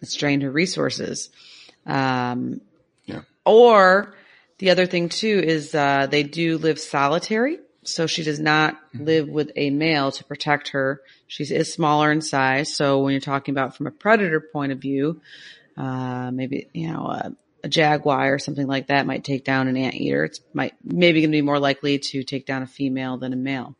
[0.00, 1.30] it's drained her resources.
[1.86, 2.60] Um,
[3.06, 3.22] Yeah.
[3.44, 4.14] Or
[4.58, 9.28] the other thing too is uh, they do live solitary, so she does not live
[9.28, 11.00] with a male to protect her.
[11.26, 14.78] She is smaller in size, so when you're talking about from a predator point of
[14.78, 15.20] view,
[15.76, 17.32] uh, maybe you know a,
[17.64, 20.24] a jaguar or something like that might take down an anteater.
[20.24, 23.36] It's might maybe going to be more likely to take down a female than a
[23.36, 23.76] male.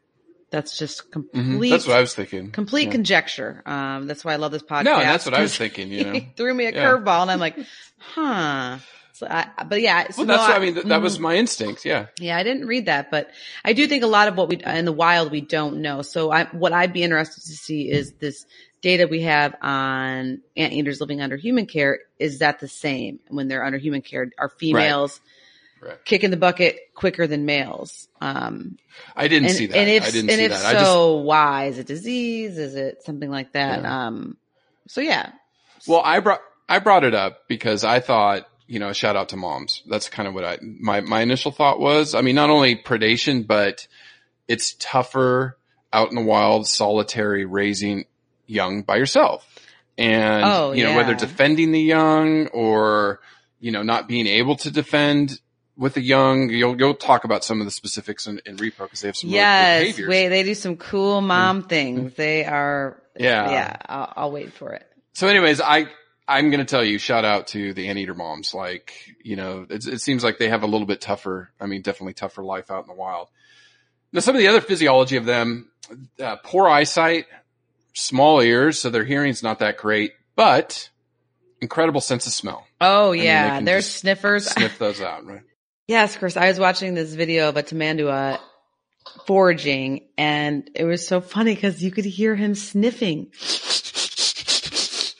[0.50, 1.42] That's just complete.
[1.42, 1.70] Mm-hmm.
[1.70, 2.50] That's what I was thinking.
[2.52, 2.92] Complete Yeah.
[2.92, 3.62] conjecture.
[3.66, 4.84] Um, that's why I love this podcast.
[4.84, 6.12] No, that's what I was thinking, you know.
[6.12, 6.84] he threw me a Yeah.
[6.84, 7.58] curveball, and I'm like,
[7.98, 8.78] huh.
[9.14, 10.74] So I, but yeah, so Well, that's no, what I mean.
[10.74, 11.22] That, that was mhm.
[11.22, 11.84] my instinct.
[11.84, 12.06] Yeah.
[12.18, 13.30] Yeah, I didn't read that, but
[13.64, 16.02] I do think a lot of what we in the wild we don't know.
[16.02, 18.44] So I, what I'd be interested to see is this
[18.82, 22.00] data we have on anteaters living under human care.
[22.18, 24.30] Is that the same when they're under human care?
[24.36, 25.20] Are females
[25.80, 26.02] Right.
[26.06, 28.08] kicking the bucket quicker than males?
[28.20, 28.78] Um,
[29.14, 29.76] I didn't and, see that.
[29.76, 30.60] and if I didn't and see if that.
[30.62, 32.58] so, I just why is it disease?
[32.58, 33.82] Is it something like that?
[33.82, 34.06] Yeah.
[34.06, 34.38] Um,
[34.88, 35.30] so yeah,
[35.86, 39.36] Well, I brought I brought it up because I thought, you know, shout out to
[39.36, 39.82] moms.
[39.88, 42.14] That's kind of what I my my initial thought was.
[42.14, 43.86] I mean, not only predation, but
[44.48, 45.58] it's tougher
[45.92, 48.06] out in the wild, solitary, raising
[48.46, 49.46] young by yourself,
[49.96, 51.18] and Oh, you know whether yeah.
[51.18, 53.20] defending the young or
[53.60, 55.40] you know not being able to defend
[55.76, 56.50] with the young.
[56.50, 59.30] You'll you'll talk about some of the specifics in, in repo because they have some
[59.30, 60.08] really yes, behaviors.
[60.08, 61.68] wait, they do some cool mom mm-hmm.
[61.68, 62.14] things.
[62.14, 63.50] They are Yeah.
[63.50, 63.76] yeah.
[63.86, 64.86] I'll, I'll wait for it.
[65.12, 65.86] So, anyways, I
[66.26, 68.54] I'm gonna tell you, shout out to the anteater moms.
[68.54, 71.50] Like, you know, it, it seems like they have a little bit tougher.
[71.60, 73.28] I mean, definitely tougher life out in the wild.
[74.12, 75.70] Now, some of the other physiology of them:
[76.18, 77.26] uh, poor eyesight,
[77.92, 80.88] small ears, so their hearing's not that great, but
[81.60, 82.66] incredible sense of smell.
[82.80, 84.46] Oh mean, yeah, can they're sniffers.
[84.50, 85.42] Sniff those out, right?
[85.86, 86.36] Yes, Chris.
[86.38, 88.40] I was watching this video of a tamandua
[89.26, 93.30] foraging, and it was so funny because you could hear him sniffing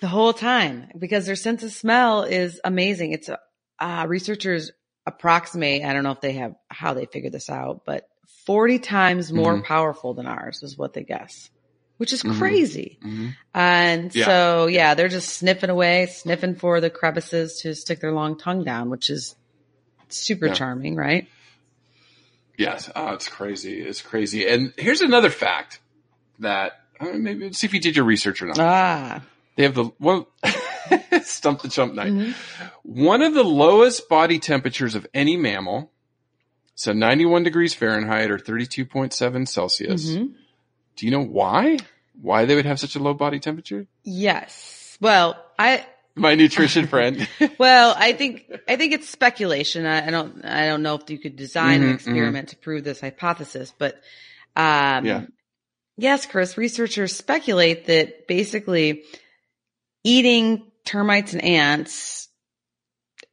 [0.04, 3.12] the whole time because their sense of smell is amazing.
[3.12, 3.30] It's
[3.78, 4.70] uh, researchers
[5.06, 5.82] approximate.
[5.82, 8.06] I don't know if they have how they figured this out, but
[8.44, 9.64] forty times more Mhm.
[9.64, 11.48] powerful than ours is what they guess,
[11.96, 12.36] which is Mhm.
[12.38, 12.98] crazy.
[13.00, 14.26] hmm And Yeah.
[14.26, 18.62] so, yeah, they're just sniffing away, sniffing for the crevices to stick their long tongue
[18.62, 19.34] down, which is
[20.10, 20.52] super Yeah.
[20.52, 21.28] charming, right?
[22.58, 22.90] Yes.
[22.94, 23.80] Oh, it's crazy.
[23.80, 24.46] It's crazy.
[24.46, 25.80] And here's another fact
[26.40, 28.58] that uh, maybe see if you did your research or not.
[28.60, 29.22] Ah,
[29.56, 30.26] They have the one
[31.22, 32.12] stump the chump night.
[32.12, 32.34] Mhm.
[32.82, 35.90] One of the lowest body temperatures of any mammal.
[36.74, 40.10] So 91 degrees Fahrenheit or 32.7 Celsius.
[40.10, 40.32] Mhm.
[40.96, 41.78] Do you know why?
[42.20, 43.86] Why they would have such a low body temperature?
[44.04, 44.96] yes.
[45.00, 47.26] Well, I, My nutrition friend.
[47.58, 49.84] well, I think, I think it's speculation.
[49.86, 52.84] I, I don't, I don't know if you could design Mhm, an experiment to prove
[52.84, 53.94] this hypothesis, but,
[54.54, 55.22] um, Yeah.
[55.96, 59.02] yes, Chris, researchers speculate that basically
[60.04, 62.28] eating termites and ants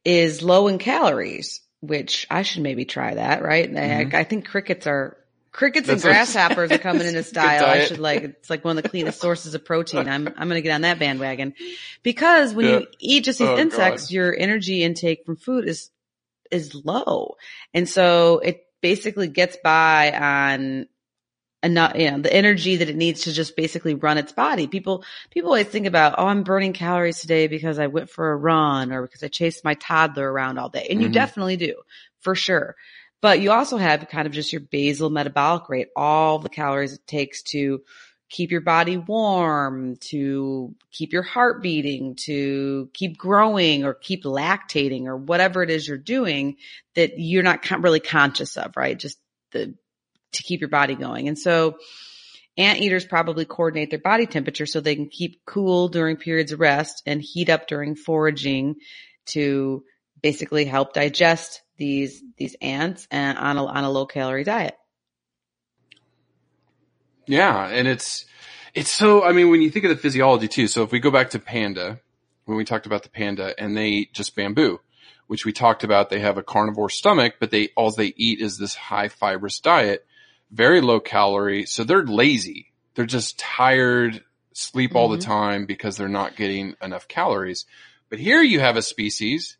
[0.04, 3.70] is low in calories, which I should maybe try that, right?
[3.70, 4.14] Mhm.
[4.14, 5.16] I, I think crickets are
[5.52, 7.66] crickets That's and grasshoppers are coming in a a style.
[7.66, 10.08] I should like it's like one of the cleanest sources of protein.
[10.08, 11.54] I'm I'm going to get on that bandwagon
[12.02, 12.78] because when Yeah.
[12.80, 14.10] you eat just these Oh, insects, God.
[14.12, 15.90] your energy intake from food is
[16.50, 17.36] is low,
[17.74, 20.86] and so it basically gets by on
[21.62, 24.66] enough, you know, the energy that it needs to just basically run its body.
[24.66, 28.36] People, people always think about, oh, I'm burning calories today because I went for a
[28.36, 30.86] run or because I chased my toddler around all day.
[30.90, 31.12] And you Mhm.
[31.12, 31.74] definitely do
[32.20, 32.76] for sure.
[33.20, 37.06] But you also have kind of just your basal metabolic rate, all the calories it
[37.06, 37.82] takes to
[38.28, 45.04] keep your body warm, to keep your heart beating, to keep growing or keep lactating
[45.04, 46.56] or whatever it is you're doing
[46.94, 48.98] that you're not really conscious of, right?
[48.98, 49.18] Just
[49.52, 49.74] the
[50.32, 51.28] to keep your body going.
[51.28, 51.78] And so
[52.56, 57.02] anteaters probably coordinate their body temperature so they can keep cool during periods of rest
[57.06, 58.76] and heat up during foraging
[59.26, 59.84] to
[60.22, 64.76] basically help digest these these ants and on a on a low calorie diet.
[67.26, 68.26] Yeah, and it's
[68.74, 69.24] it's so.
[69.24, 70.66] I mean, when you think of the physiology too.
[70.66, 72.00] So if we go back to panda,
[72.44, 74.80] when we talked about the panda, and they eat just bamboo,
[75.26, 78.58] which we talked about, they have a carnivore stomach, but they all they eat is
[78.58, 80.06] this high fibrous diet,
[80.52, 81.66] very low calorie.
[81.66, 82.72] So they're lazy.
[82.94, 85.22] They're just tired, sleep all the Mhm.
[85.22, 87.64] time because they're not getting enough calories.
[88.10, 89.56] But here you have a species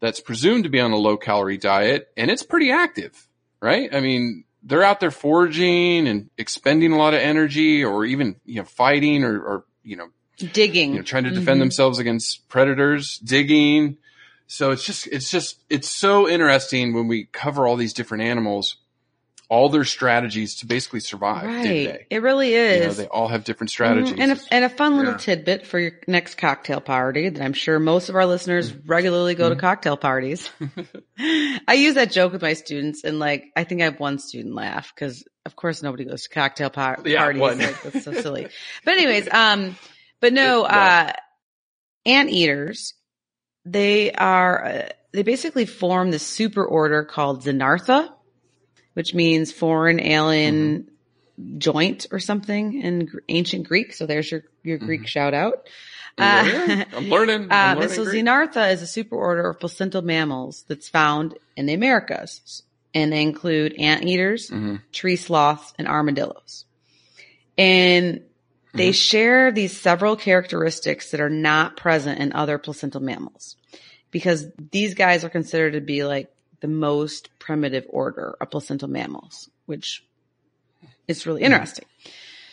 [0.00, 3.28] that's presumed to be on a low calorie diet, and it's pretty active,
[3.60, 3.88] right?
[3.94, 8.56] I mean, they're out there foraging and expending a lot of energy or even, you
[8.56, 10.90] know, fighting or, or you know, Digging.
[10.90, 11.62] you know, trying to defend Mhm.
[11.64, 13.98] themselves against predators, digging.
[14.48, 18.76] So it's just, it's just, it's so interesting when we cover all these different animals,
[19.52, 21.54] all their strategies to basically survive day to
[21.90, 21.98] Right.
[21.98, 22.06] day.
[22.08, 22.96] It really You know, is.
[22.96, 24.14] they all have different strategies.
[24.14, 24.20] Mhm.
[24.22, 25.18] And a, and a fun little Yeah.
[25.18, 28.88] tidbit for your next cocktail party that I'm sure most of our listeners Mm-hmm.
[28.90, 30.48] regularly go to cocktail parties.
[31.68, 34.54] I use that joke with my students and like, I think I have one student
[34.54, 37.40] laugh because of course nobody goes to cocktail par- Yeah, parties.
[37.42, 37.58] one.
[37.58, 38.48] Like, that's so silly.
[38.86, 39.76] But anyways, um,
[40.20, 41.10] but no, Yeah.
[41.10, 41.12] uh,
[42.06, 42.94] anteaters,
[43.66, 48.08] they are, uh, they basically form this super order called Xenarthra,
[48.94, 50.88] which means foreign alien
[51.58, 53.92] joint or something in ancient Greek.
[53.94, 55.66] So there's your, your Greek shout out.
[56.18, 57.50] Yeah, I'm learning.
[57.50, 61.72] I'm Uh, learning so Xenarthra is a superorder of placental mammals that's found in the
[61.74, 62.62] Americas.
[62.94, 64.82] And they include anteaters, Mhm.
[64.92, 66.66] tree sloths, and armadillos.
[67.56, 68.20] And
[68.74, 68.92] they Mm-hmm.
[68.92, 73.56] share these several characteristics that are not present in other placental mammals.
[74.10, 76.28] Because these guys are considered to be like
[76.62, 80.06] the most primitive order of placental mammals, which
[81.08, 81.84] is really interesting.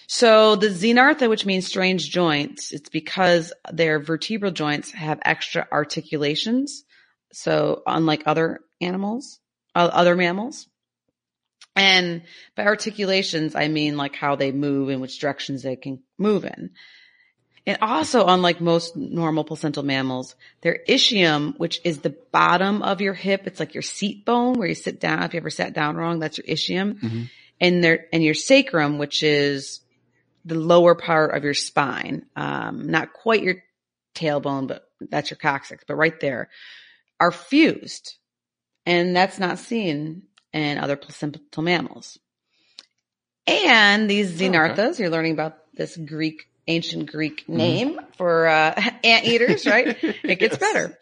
[0.08, 6.84] So the xenarthra, which means strange joints, it's because their vertebral joints have extra articulations.
[7.32, 9.40] So unlike other animals,
[9.76, 10.68] uh, other mammals.
[11.76, 12.24] And
[12.56, 16.72] by articulations, I mean like how they move and which directions they can move in.
[17.66, 23.14] And also, unlike most normal placental mammals, their ischium, which is the bottom of your
[23.14, 25.24] hip, it's like your seat bone where you sit down.
[25.24, 27.00] If you ever sat down wrong, that's your ischium.
[27.00, 27.30] Mhm.
[27.62, 29.82] And their, and your sacrum, which is
[30.46, 33.56] the lower part of your spine, um, not quite your
[34.16, 36.50] tailbone, but that's your coccyx, but right there,
[37.20, 38.16] are fused.
[38.86, 42.18] And that's not seen in other placental mammals.
[43.46, 44.50] And these Oh, okay.
[44.50, 49.98] xenarthras, you're learning about this Greek, ancient Greek name for uh, anteaters, right?
[50.24, 50.64] It gets Mm-hmm.
[50.64, 50.74] Yes.
[50.74, 50.98] better.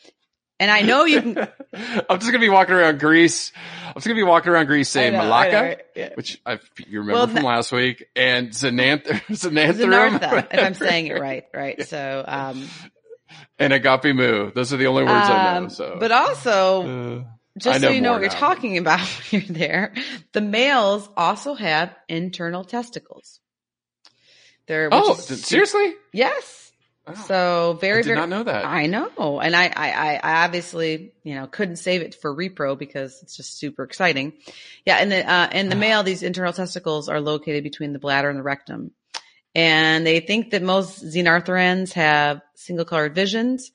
[0.59, 1.37] And I know you can.
[2.09, 3.51] I'm just gonna be walking around Greece.
[3.85, 5.81] I'm just gonna be walking around Greece saying know, Malacca, know, right?
[5.95, 6.09] Yeah.
[6.15, 11.07] which I you remember Well, from last week, and Xananth- Xananthrum, Xenartha, if I'm saying
[11.07, 11.87] it right, right?
[11.87, 12.67] So, um,
[13.59, 14.51] and Agape Mu.
[14.51, 15.57] Those are the only words I know.
[15.65, 17.23] um, So, but also, Uh,
[17.59, 19.01] just so you know what you're talking about
[19.31, 19.93] when you're there,
[20.33, 23.39] the males also have internal testicles.
[24.67, 25.93] They're oh, is seriously?
[26.13, 26.71] Yes.
[27.25, 28.17] So very, I did very.
[28.17, 28.65] not know that.
[28.65, 32.77] I know, and I, I, I I obviously, you know, couldn't save it for repro
[32.77, 34.33] because it's just super exciting.
[34.85, 38.29] Yeah, and the uh, in the male, these internal testicles are located between the bladder
[38.29, 38.91] and the rectum,
[39.55, 43.71] and they think that most xenarthrans have single colored visions,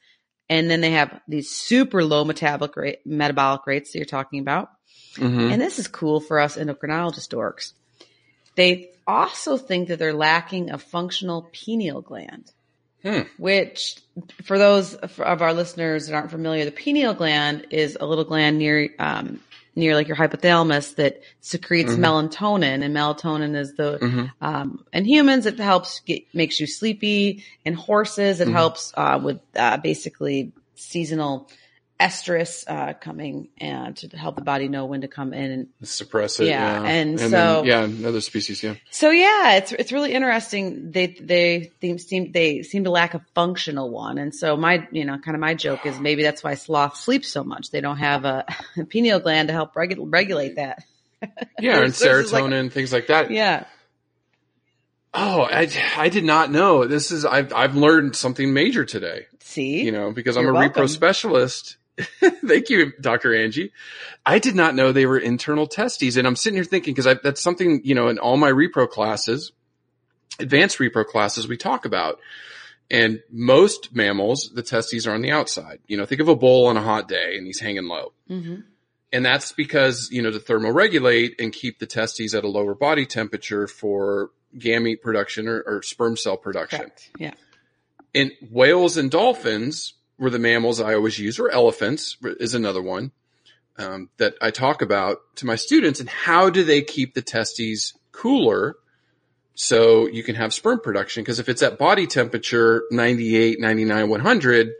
[0.50, 4.68] and then they have these super low metabolic rate, metabolic rates that you're talking about.
[5.16, 5.52] Mhm.
[5.52, 7.72] And this is cool for us endocrinologist dorks.
[8.54, 12.52] They also think that they're lacking a functional pineal gland,
[13.02, 13.22] Hmm.
[13.36, 13.96] which
[14.44, 18.58] for those of our listeners that aren't familiar, the pineal gland is a little gland
[18.58, 19.40] near, um,
[19.74, 22.00] near like your hypothalamus that secretes Mhm.
[22.04, 24.32] melatonin and melatonin is the, Mhm.
[24.40, 27.42] um, in humans, it helps get, makes you sleepy.
[27.64, 28.52] In horses, it Mhm.
[28.52, 31.48] helps, uh, with, uh, basically seasonal
[32.08, 36.40] estrus, uh, coming and to help the body know when to come in and Suppress
[36.40, 36.46] it.
[36.48, 38.62] Yeah, Yeah, and then, so- yeah, another species.
[38.62, 38.74] Yeah.
[38.90, 40.90] So yeah, it's it's really interesting.
[40.90, 45.04] They they they seem they seem to lack a functional one, and so my you
[45.04, 47.70] know kind of my joke is maybe that's why sloth sleep so much.
[47.70, 48.44] They don't have a,
[48.90, 50.84] pineal gland to help regu- regulate that.
[51.60, 53.30] Yeah, and is like- serotonin, things like that.
[53.30, 53.64] Yeah,
[55.14, 56.86] Oh, I, I did not know.
[56.86, 59.26] This is I've I've learned something major today.
[59.40, 60.84] see, You know, because I'm You're a welcome.
[60.84, 61.76] repro specialist.
[62.46, 63.34] Thank you, Dr.
[63.34, 63.72] Angie.
[64.24, 67.14] I did not know they were internal testes, and I'm sitting here thinking because I,
[67.14, 69.52] that's something you know in all my repro classes,
[70.38, 72.18] advanced repro classes, we talk about.
[72.90, 75.78] And most mammals, the testes are on the outside.
[75.86, 78.12] You know, think of a bull on a hot day and he's hanging low.
[78.28, 78.56] hmm
[79.10, 83.06] And that's because, you know, to thermoregulate and keep the testes at a lower body
[83.06, 86.80] temperature for gamete production or, or sperm cell production.
[86.80, 87.10] correct.
[87.18, 87.32] Yeah,
[88.12, 93.12] In whales and dolphins were the mammals I always use, or elephants is another one
[93.78, 96.00] um, that I talk about to my students.
[96.00, 98.76] And how do they keep the testes cooler
[99.54, 101.22] so you can have sperm production?
[101.22, 104.72] Because if it's at body temperature 98, 99, 100,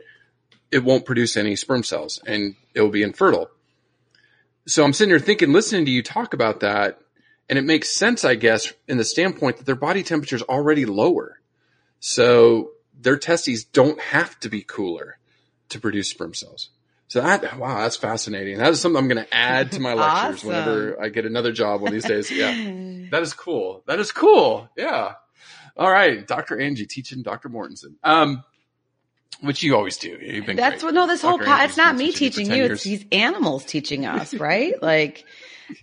[0.71, 3.49] it won't produce any sperm cells and it will be infertile.
[4.65, 6.99] So I'm sitting here thinking, listening to you talk about that,
[7.49, 10.85] and it makes sense, I guess, in the standpoint that their body temperature is already
[10.85, 11.41] lower.
[11.99, 15.17] So their testes don't have to be cooler
[15.69, 16.69] to produce sperm cells.
[17.09, 18.57] So that, wow, that's fascinating.
[18.57, 20.47] That is something I'm going to add to my lectures Awesome.
[20.49, 22.31] whenever I get another job one of these days.
[22.31, 22.53] Yeah.
[23.11, 23.83] That is cool.
[23.85, 24.69] That is cool.
[24.75, 25.13] Yeah.
[25.77, 26.25] All right.
[26.25, 26.59] Dr.
[26.59, 27.47] Angie teaching Dr.
[27.47, 27.93] Mortensen.
[28.03, 28.43] Um,
[29.41, 30.17] which you always do.
[30.19, 30.85] You've been That's great.
[30.85, 30.93] what.
[30.95, 31.45] No, this whole Dr.
[31.45, 31.59] pod.
[31.59, 32.55] Angie's It's not me teaching you.
[32.55, 32.71] years.
[32.71, 34.73] It's these animals teaching us, right?
[34.81, 35.25] Like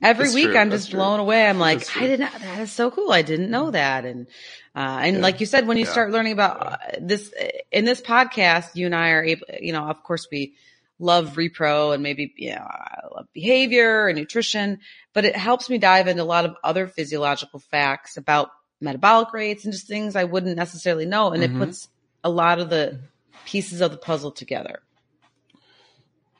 [0.03, 0.57] every That's week, true.
[0.59, 0.99] I'm That's just true.
[0.99, 1.47] blown away.
[1.47, 2.33] I'm like, I didn't.
[2.40, 3.12] That is so cool.
[3.12, 4.05] I didn't know that.
[4.05, 4.27] And
[4.74, 5.22] uh, and Yeah.
[5.22, 5.90] like you said, when you Yeah.
[5.90, 7.33] start learning about uh, this
[7.72, 9.46] in this podcast, you and I are able.
[9.61, 10.54] You know, of course, we
[10.98, 14.80] love repro and maybe you know, I love behavior and nutrition,
[15.14, 19.64] but it helps me dive into a lot of other physiological facts about metabolic rates
[19.64, 21.33] and just things I wouldn't necessarily know.
[21.33, 21.46] And Mhm.
[21.46, 21.88] it puts
[22.22, 23.00] a lot of the
[23.46, 24.83] pieces of the puzzle together.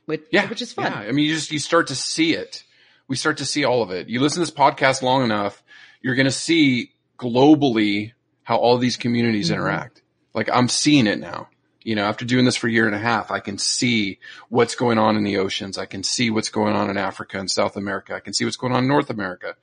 [0.07, 0.93] Which, Yeah, which is fun.
[0.93, 2.65] Yeah, I mean, you just you start to see it.
[3.09, 4.09] We start to see all of it.
[4.09, 5.63] You listen to this podcast long enough,
[6.01, 8.13] you're going to see globally
[8.51, 9.55] how all these communities Mhm.
[9.55, 10.03] interact.
[10.35, 11.49] Like I'm seeing it now.
[11.85, 14.75] You know, after doing this for a year and a half, I can see what's
[14.75, 15.79] going on in the oceans.
[15.79, 18.13] I can see what's going on in Africa and South America.
[18.13, 19.55] I can see what's going on in North America.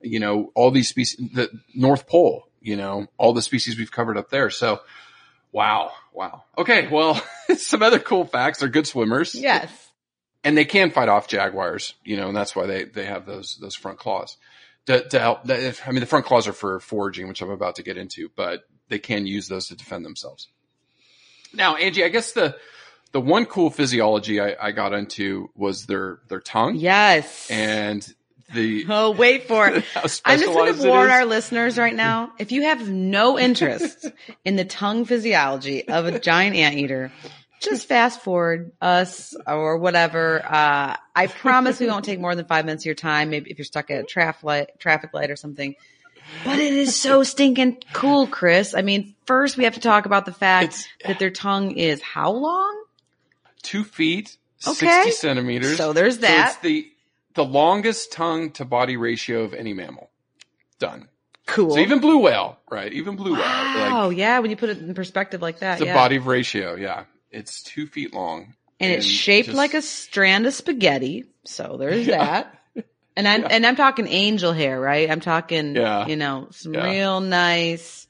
[0.00, 4.16] You know, all these species, the North Pole, you know, all the species we've covered
[4.16, 4.48] up there.
[4.48, 4.80] So,
[5.52, 6.44] wow, wow.
[6.56, 7.20] Okay, well,
[7.56, 8.60] some other cool facts.
[8.60, 9.68] They're good swimmers Yes.
[10.44, 13.56] and they can fight off jaguars, you know, and that's why they, they have those,
[13.60, 14.36] those front claws
[14.86, 15.50] to, to help.
[15.50, 18.62] I mean, the front claws are for foraging, which I'm about to get into, but
[18.88, 20.48] they can use those to defend themselves.
[21.52, 22.56] Now, Angie, I guess the,
[23.12, 27.50] the one cool physiology I, I got into was their, their tongue Yes.
[27.50, 28.06] and
[28.54, 29.84] the, oh, wait for it.
[30.24, 32.32] I'm just going to warn our listeners right now.
[32.38, 34.06] If you have no interest
[34.44, 37.10] in the tongue physiology of a giant anteater,
[37.60, 40.44] just fast forward us or whatever.
[40.44, 43.30] Uh, I promise we won't take more than five minutes of your time.
[43.30, 45.74] Maybe if you're stuck at a traffic light, traffic light or something.
[46.44, 48.74] But it is so stinking cool, Chris.
[48.74, 52.02] I mean, first we have to talk about the fact It's- that their tongue is
[52.02, 52.84] how long?
[53.62, 54.36] Two feet,
[54.66, 54.86] Okay.
[54.86, 55.76] sixty centimeters.
[55.76, 56.50] So there's that.
[56.50, 56.90] it's the
[57.34, 60.10] the longest tongue to body ratio of any mammal.
[60.78, 61.08] Done.
[61.46, 61.70] Cool.
[61.74, 62.92] So even blue whale, right?
[62.92, 64.08] Even blue whale, wow.
[64.08, 64.38] like yeah.
[64.40, 65.78] When you put it in perspective like that.
[65.78, 65.94] the yeah.
[65.94, 70.54] body ratio, yeah, it's two feet long, and it's shaped just- like a strand of
[70.54, 71.24] spaghetti.
[71.44, 72.24] So there's Yeah.
[72.24, 72.52] that.
[73.18, 75.10] And I'm and I'm talking angel hair, right?
[75.10, 76.06] I'm talking, Yeah.
[76.06, 76.84] you know, some Yeah.
[76.90, 78.06] real nice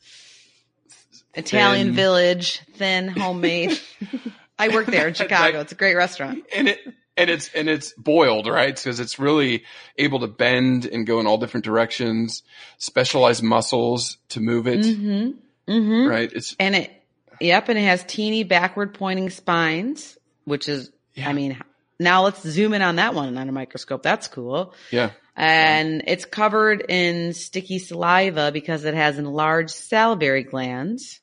[1.34, 3.78] Italian village, thin, homemade.
[4.58, 5.60] I work there in Chicago.
[5.60, 6.44] It's a great restaurant.
[6.54, 6.80] and it
[7.16, 9.64] and it's and it's boiled right because it's really
[9.96, 12.42] able to bend and go in all different directions
[12.78, 15.72] specialized muscles to move it Mm-hmm.
[15.72, 16.08] Mm-hmm.
[16.08, 16.95] right it's And it,
[17.40, 21.28] yep, and it has teeny backward pointing spines, which is, Yeah.
[21.28, 21.58] I mean,
[21.98, 24.02] now let's zoom in on that one on a microscope.
[24.02, 24.74] That's cool.
[24.90, 31.20] yeah And it's covered in sticky saliva because it has enlarged salivary glands.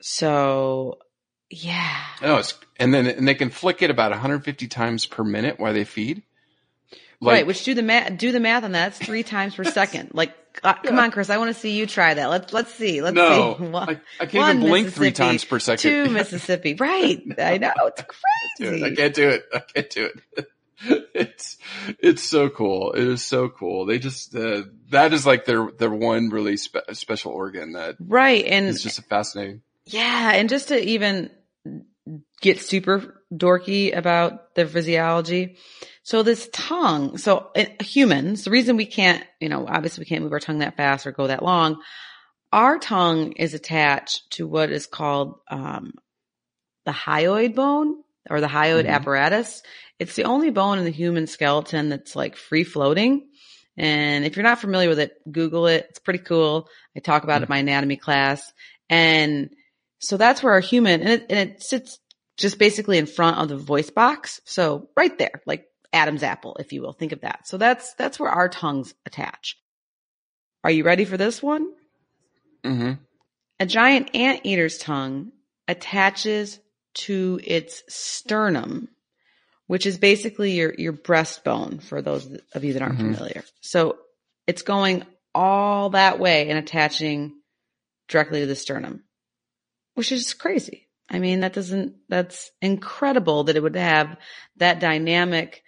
[0.00, 0.98] So,
[1.50, 2.04] yeah.
[2.22, 5.72] oh it's and then and they can flick it about 150 times per minute while
[5.72, 6.22] they feed
[7.30, 8.88] right, which do the math, do the math on that.
[8.88, 10.10] It's three times per second.
[10.12, 12.30] Like, uh, come on, Chris, I want to see you try that.
[12.30, 13.02] Let's, let's see.
[13.02, 13.64] Let's no see.
[13.64, 16.74] One- I, I can't one even blink three times per second Two Mississippi.
[16.78, 17.22] Right.
[17.38, 17.72] I know.
[17.86, 18.02] It's
[18.58, 18.84] crazy.
[18.84, 19.44] I can't do it.
[19.52, 20.46] I can't do it.
[21.14, 21.58] it's
[22.00, 22.92] it's so cool.
[22.92, 23.86] It is so cool.
[23.86, 28.44] They just uh, that is like their their one really spe- special organ that Right.
[28.44, 29.62] And it's just fascinating.
[29.86, 31.30] Yeah, and just to even
[32.40, 35.56] get super dorky about their physiology.
[36.04, 37.50] So this tongue, so
[37.80, 41.06] humans, the reason we can't, you know, obviously we can't move our tongue that fast
[41.06, 41.80] or go that long.
[42.52, 45.92] Our tongue is attached to what is called um,
[46.84, 48.90] the hyoid bone or the hyoid Mhm.
[48.90, 49.62] apparatus.
[49.98, 53.28] It's the only bone in the human skeleton that's like free floating.
[53.76, 55.86] And if you're not familiar with it, Google it.
[55.90, 56.68] It's pretty cool.
[56.96, 58.52] I talk about it in my anatomy class.
[58.90, 59.50] And
[60.00, 61.98] so that's where our human, and it, and it sits
[62.36, 64.40] just basically in front of the voice box.
[64.44, 66.92] So right there, like Adam's apple, if you will.
[66.92, 67.46] Think of that.
[67.46, 69.56] So that's, that's where our tongues attach.
[70.64, 71.66] Are you ready for this one?
[72.64, 72.92] hmm
[73.60, 75.32] A giant anteater's tongue
[75.68, 76.60] attaches
[76.94, 78.88] to its sternum,
[79.66, 83.14] which is basically your, your breastbone for those of you that aren't Mhm.
[83.16, 83.44] familiar.
[83.60, 83.98] So
[84.46, 87.32] it's going all that way and attaching
[88.08, 89.04] directly to the sternum,
[89.94, 90.88] which is crazy.
[91.08, 94.16] I mean, that doesn't, that's incredible that it would have
[94.56, 95.61] that dynamic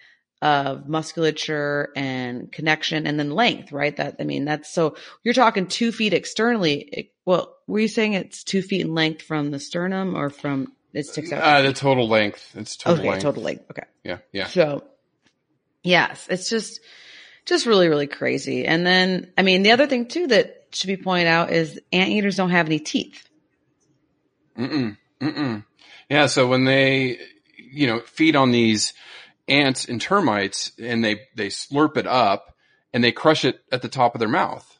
[0.44, 3.96] of musculature and connection and then length, right?
[3.96, 6.74] That, I mean, that's so you're talking two feet externally.
[6.74, 10.74] It- well, were you saying it's two feet in length from the sternum or from
[10.92, 11.42] it sticks out?
[11.42, 12.54] Uh, the total length.
[12.54, 13.22] It's total okay, length.
[13.22, 13.70] total length.
[13.70, 13.84] Okay.
[14.04, 14.46] Yeah, yeah.
[14.48, 14.84] So,
[15.82, 16.80] yes, it's just,
[17.46, 18.66] just really, really crazy.
[18.66, 22.36] And then, I mean, the other thing too that should be pointed out is anteaters
[22.36, 23.26] don't have any teeth.
[24.58, 24.98] Mm-mm.
[25.22, 25.64] Mm-mm.
[26.10, 26.26] Yeah.
[26.26, 27.18] So when they,
[27.56, 28.92] you know, feed on these
[29.48, 32.54] ants and termites, and they they slurp it up,
[32.92, 34.78] and they crush it at the top of their mouth,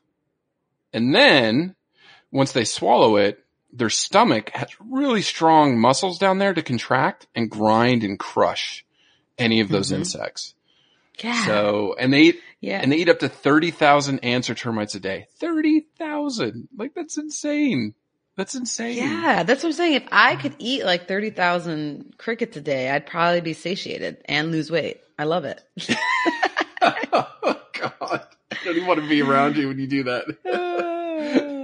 [0.93, 1.75] and then
[2.31, 3.39] once they swallow it,
[3.73, 8.85] their stomach has really strong muscles down there to contract and grind and crush
[9.39, 9.97] any of those Mhm.
[9.99, 10.55] insects.
[11.23, 11.45] Yeah.
[11.47, 12.81] So, and they eat, yeah.
[12.81, 15.27] and they eat up to 30,000 ants or termites a day.
[15.39, 16.69] 30,000.
[16.77, 17.95] Like that's insane.
[18.37, 18.97] That's insane.
[18.97, 19.95] yeah, that's what I'm saying.
[19.95, 24.70] If I could eat like 30,000 crickets a day, I'd probably be satiated and lose
[24.70, 25.01] weight.
[25.18, 25.62] I love it.
[26.82, 28.26] oh God.
[28.51, 30.24] I don't even want to be around you when you do that.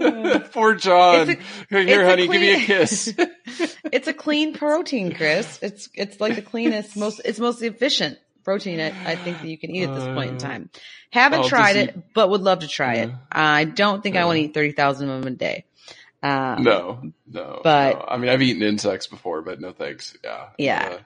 [0.53, 1.31] Poor John.
[1.31, 3.13] It's here, a honey, give me a kiss.
[3.17, 5.59] it's a clean protein, Chris.
[5.63, 9.59] It's it's like the cleanest, most it's most efficient protein I, I think that you
[9.59, 10.71] can eat at this point in uh, time.
[11.11, 13.11] Haven't oh, I'll tried just it, but would love to try it.
[13.31, 15.65] I don't think I want to eat thirty thousand of them a day.
[16.23, 17.61] Um, no, no.
[17.65, 18.05] But- no.
[18.09, 20.17] I mean, I've eaten insects before, but no thanks.
[20.23, 20.49] Yeah.
[20.59, 20.89] Yeah.
[20.93, 20.99] Uh,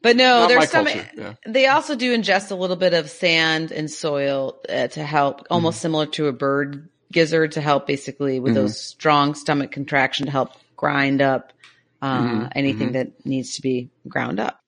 [0.00, 0.94] but no, not their my stomach.
[0.94, 1.10] culture.
[1.16, 1.34] Yeah.
[1.46, 5.76] They also do ingest a little bit of sand and soil uh, to help, almost
[5.76, 5.82] Mm-hmm.
[5.82, 8.56] similar to a bird gizzard to help basically with Mhm.
[8.56, 11.52] those strong stomach contraction to help grind up
[12.00, 12.92] uh, Mhm, anything mhm.
[12.94, 14.58] that needs to be ground up.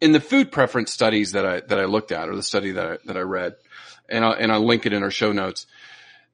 [0.00, 2.86] in the food preference studies that I that I looked at, or the study that
[2.92, 3.54] I, that I read,
[4.08, 5.66] and I, and I'll link it in our show notes.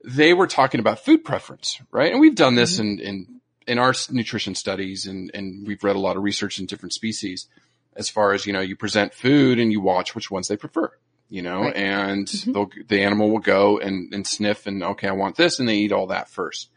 [0.09, 2.12] They were talking about food preference, right?
[2.12, 6.00] And we've done this in in in our nutrition studies, and and we've read a
[6.00, 7.48] lot of research in different species,
[7.96, 10.92] as far as you know, you present food and you watch which ones they prefer,
[11.28, 11.74] you know, Right.
[11.76, 12.52] and Mhm.
[12.54, 15.76] they'll, the animal will go and and sniff and okay, I want this, and they
[15.78, 16.70] eat all that first.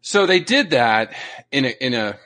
[0.00, 1.14] So they did that
[1.52, 2.18] in a in a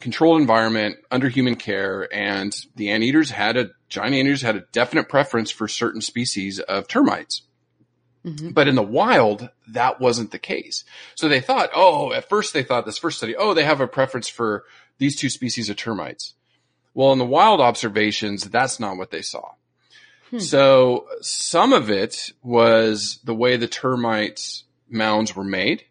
[0.00, 5.08] controlled environment under human care and the anteaters had a giant anteaters had a definite
[5.08, 7.42] preference for certain species of termites
[8.24, 8.54] Mhm.
[8.54, 10.84] But in the wild, that wasn't the case.
[11.16, 13.88] So they thought, oh, at first they thought this first study, oh, they have a
[13.88, 14.64] preference for
[14.98, 16.34] these two species of termites.
[16.94, 19.54] Well, in the wild observations, that's not what they saw.
[20.30, 20.38] Hmm.
[20.38, 25.84] So some of it was the way the termites mounds were made.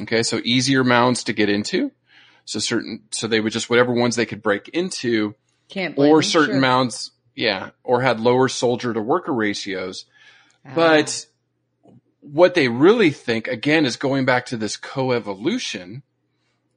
[0.00, 0.22] Okay.
[0.22, 1.92] So easier mounds to get into.
[2.44, 5.34] So certain, so they would just, whatever ones they could break into
[5.96, 6.60] or certain sure.
[6.60, 10.06] mounds, yeah, or had lower soldier to worker ratios.
[10.64, 10.72] Ah.
[10.74, 11.26] But
[12.32, 16.02] what they really think, again, is going back to this coevolution,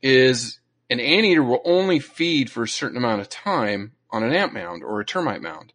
[0.01, 4.53] is an anteater will only feed for a certain amount of time on an ant
[4.53, 5.73] mound or a termite mound.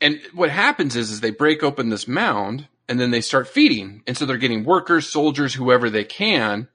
[0.00, 4.02] And what happens is, is they break open this mound and then they start feeding.
[4.06, 6.68] And so they're getting workers, soldiers, whoever they can.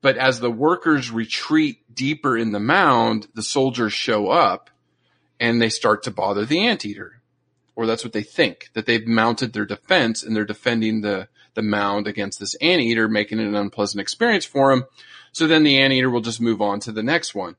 [0.00, 4.70] But as the workers retreat deeper in the mound, the soldiers show up
[5.38, 7.20] and they start to bother the anteater.
[7.76, 11.62] Or that's what they think, that they've mounted their defense and they're defending the, the
[11.62, 14.84] mound against this anteater, making it an unpleasant experience for him.
[15.32, 17.56] So then the anteater will just move on to the next one.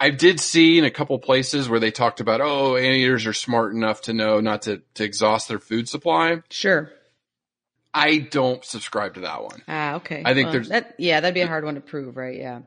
[0.00, 3.72] I did see in a couple places where they talked about, oh, anteaters are smart
[3.72, 6.42] enough to know not to, to exhaust their food supply.
[6.50, 6.90] Sure.
[7.94, 9.62] I don't subscribe to that one.
[9.68, 10.22] Ah, okay.
[10.24, 10.94] I think Well, there's- that.
[10.98, 12.36] Yeah, that'd be a hard one to prove, right?
[12.38, 12.60] Yeah.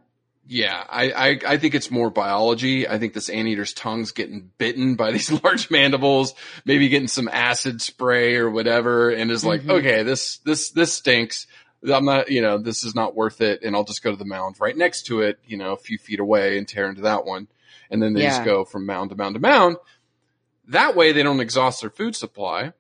[0.48, 2.88] Yeah, I, I, I think it's more biology.
[2.88, 6.36] I think this anteater's tongue's getting bitten by these large mandibles,
[6.66, 9.80] maybe getting some acid spray or whatever, and is like, Mhm.
[9.80, 11.48] okay, this, this, this stinks.
[11.92, 14.26] I'm not, you know, this is not worth it, and I'll just go to the
[14.26, 17.26] mound right next to it, you know, a few feet away and tear into that
[17.26, 17.48] one.
[17.90, 18.30] And then they Yeah.
[18.30, 19.78] just go from mound to mound to mound.
[20.68, 22.74] That way they don't exhaust their food supply.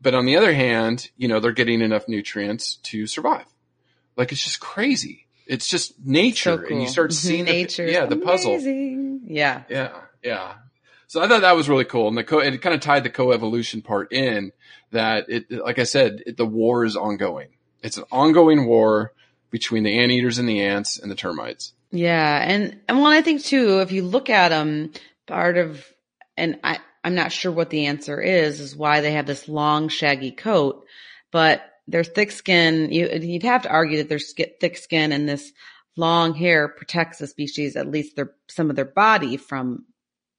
[0.00, 3.46] But on the other hand, you know, they're getting enough nutrients to survive.
[4.16, 5.23] Like it's just crazy.
[5.46, 6.56] It's just nature.
[6.56, 6.68] So cool.
[6.68, 7.86] And you start seeing the, nature.
[7.86, 8.58] yeah, the puzzle.
[8.60, 9.62] Yeah.
[9.68, 9.92] Yeah,
[10.22, 10.54] yeah.
[11.06, 13.10] So I thought that was really cool, and the co- it kind of tied the
[13.10, 14.52] co-evolution part in
[14.90, 17.50] that it, like I said, it, the war is ongoing.
[17.82, 19.12] It's an ongoing war
[19.50, 21.72] between the anteaters and the ants and the termites.
[21.92, 24.92] Yeah, and and well, I think too, if you look at them,
[25.26, 25.84] part of,
[26.36, 29.88] and I I'm not sure what the answer is, is why they have this long
[29.88, 30.86] shaggy coat,
[31.30, 32.90] but their thick skin.
[32.92, 35.52] You, you'd have to argue that their sk- thick skin and this
[35.96, 39.84] long hair protects the species, at least their some of their body from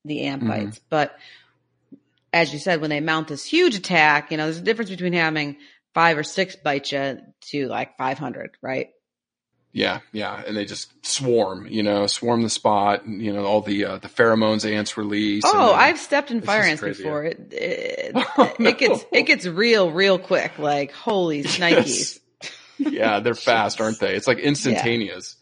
[0.04, 0.48] the ant Mhm.
[0.48, 0.80] bites.
[0.90, 1.18] But
[2.34, 5.14] as you said, when they mount this huge attack, you know, there's a difference between
[5.14, 5.58] having
[5.94, 8.90] five or six bite you to like 500, right?
[9.78, 13.60] Yeah, yeah, and they just swarm, you know, swarm the spot, and, you know, all
[13.60, 15.44] the uh, the pheromones ants release.
[15.46, 17.26] Oh, then- I've stepped in fire ants crazy, before.
[17.26, 19.08] It it, Oh, it gets no.
[19.20, 20.58] it gets real real quick.
[20.58, 22.20] Like holy snikes.
[22.78, 24.16] yeah, they're fast, aren't they?
[24.16, 25.36] It's like instantaneous.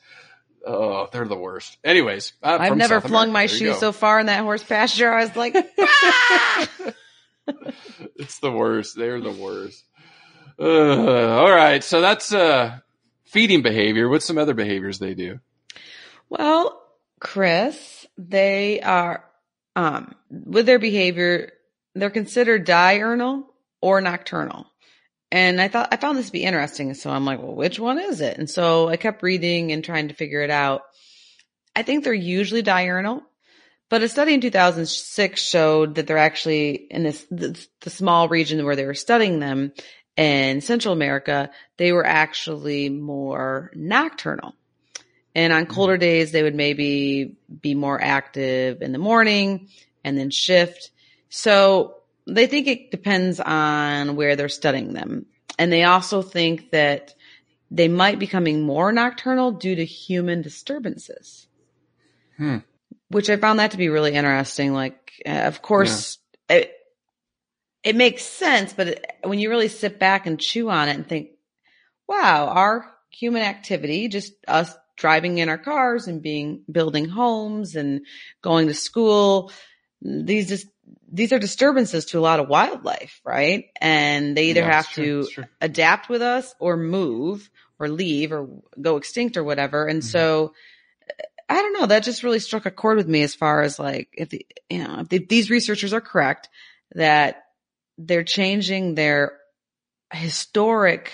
[0.66, 1.78] Oh, they're the worst.
[1.84, 3.54] Anyways, uh, I've never South flung America.
[3.54, 3.80] my There go.
[3.80, 5.14] so far in that horse pasture.
[5.14, 6.68] I was like, "Ah!"
[8.16, 8.96] it's the worst.
[8.98, 9.84] They're the worst.
[10.60, 12.80] Uh, all right, so that's uh,
[13.34, 14.08] feeding behavior.
[14.08, 15.40] What's some other behaviors they do?
[16.30, 16.82] well,
[17.20, 19.26] Chris, they are
[19.76, 21.52] um with their behavior,
[21.96, 24.66] they're considered diurnal or nocturnal.
[25.32, 26.94] And I thought I found this to be interesting.
[26.94, 28.38] So I'm like, well, which one is it?
[28.38, 30.82] And so I kept reading and trying to figure it out.
[31.76, 33.24] I think they're usually diurnal,
[33.90, 38.64] but a study in 2006 showed that they're actually in this, the, the small region
[38.64, 39.74] where they were studying them
[40.16, 44.56] in Central America, they were actually more nocturnal.
[45.36, 49.70] And on colder days, they would maybe be more active in the morning
[50.04, 50.92] and then shift.
[51.30, 51.96] So
[52.28, 55.26] they think it depends on where they're studying them.
[55.58, 57.16] And they also think that
[57.72, 61.48] they might be becoming more nocturnal due to human disturbances.
[62.38, 62.58] Hmm.
[63.10, 64.74] Which I found that to be really interesting.
[64.74, 66.72] Like, uh, of course, it,
[67.84, 71.08] it makes sense, but it, when you really sit back and chew on it and
[71.08, 71.32] think,
[72.08, 78.06] wow, our human activity, just us driving in our cars and being building homes and
[78.42, 79.52] going to school,
[80.02, 80.68] these just
[81.12, 83.66] these are disturbances to a lot of wildlife, right?
[83.80, 88.50] And they either Yeah, have true, to adapt with us or move or leave or
[88.82, 89.88] go extinct or whatever.
[89.88, 90.06] And Mhm.
[90.06, 90.54] so
[91.50, 94.10] I don't know, that just really struck a chord with me as far as like
[94.14, 96.50] if the, you know, if the, these researchers are correct
[96.96, 97.43] that
[97.98, 99.38] they're changing their
[100.12, 101.12] historic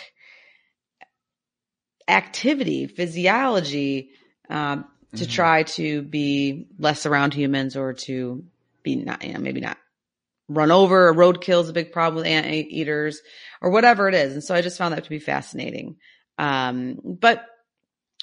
[2.08, 4.12] activity, physiology,
[4.50, 5.32] um, to Mhm.
[5.32, 8.44] try to be less around humans or to
[8.84, 9.78] be not, you know, maybe not
[10.48, 11.10] run over.
[11.10, 13.22] A Roadkill is a big problem with ant eaters
[13.62, 14.34] or whatever it is.
[14.34, 15.98] And so I just found that to be fascinating.
[16.38, 17.46] Um, but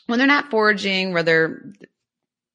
[0.06, 1.72] when they're not foraging, whether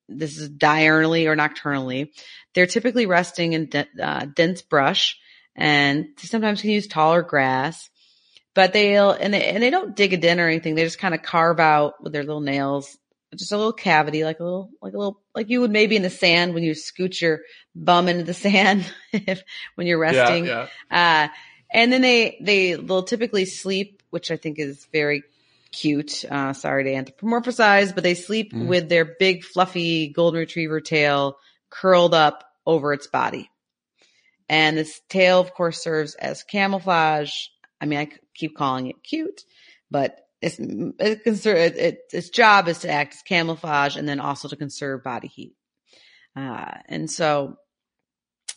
[0.08, 2.12] this is diurnally or nocturnally,
[2.54, 5.18] they're typically resting in de- uh, dense brush
[5.56, 7.90] and sometimes can use taller grass.
[8.54, 10.76] but they'll and they and they don't dig a den or anything.
[10.76, 12.98] They just kind of carve out with their little nails,
[13.36, 16.02] just a little cavity, like a little, like a little, like you would maybe in
[16.02, 17.42] the sand when you scoot your
[17.76, 19.44] bum into the sand if,
[19.76, 20.46] when you're resting.
[20.46, 21.28] Yeah, yeah.
[21.30, 21.36] Uh,
[21.74, 25.24] and then they they they'll typically sleep, which I think is very
[25.72, 26.26] cute.
[26.30, 28.68] Uh, sorry to anthropomorphize, but they sleep Mhm.
[28.68, 31.38] with their big fluffy golden retriever tail
[31.70, 33.50] curled up over its body.
[34.52, 37.32] And this tail, of course, serves as camouflage.
[37.80, 39.46] I mean, I keep calling it cute,
[39.90, 45.06] but it's, it, its job is to act as camouflage and then also to conserve
[45.06, 45.56] body heat.
[46.36, 47.56] Uh, and so,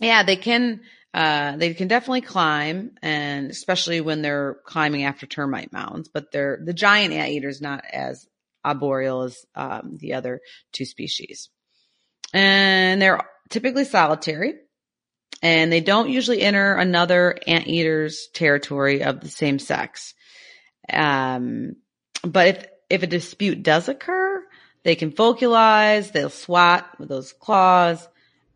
[0.01, 0.81] yeah, they can,
[1.15, 6.59] uh, they can definitely climb and especially when they're climbing after termite mounds, but they're,
[6.61, 8.27] the giant anteater is not as
[8.65, 10.41] arboreal as, um, the other
[10.73, 11.51] two species.
[12.33, 14.55] And they're typically solitary
[15.43, 20.15] and they don't usually enter another anteater's territory of the same sex.
[20.93, 21.77] Um,
[22.23, 24.43] but if, if a dispute does occur,
[24.83, 28.07] they can vocalize, they'll swat with those claws,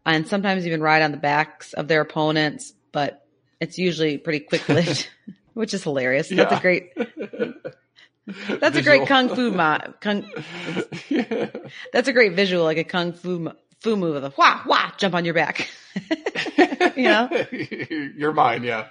[0.07, 3.27] and sometimes even ride on the backs of their opponents, but
[3.61, 5.09] it's usually pretty quick lived,
[5.55, 6.29] which is hilarious.
[6.29, 6.59] That's Yeah.
[6.59, 6.93] a great,
[8.61, 10.25] that's a great kung fu mo- kung,
[11.93, 13.51] that's a great visual, like a kung fu,
[13.85, 15.69] mo- fu move of the wah, wah, jump on your back.
[16.97, 17.29] you know?
[18.17, 18.87] You're mine, yeah.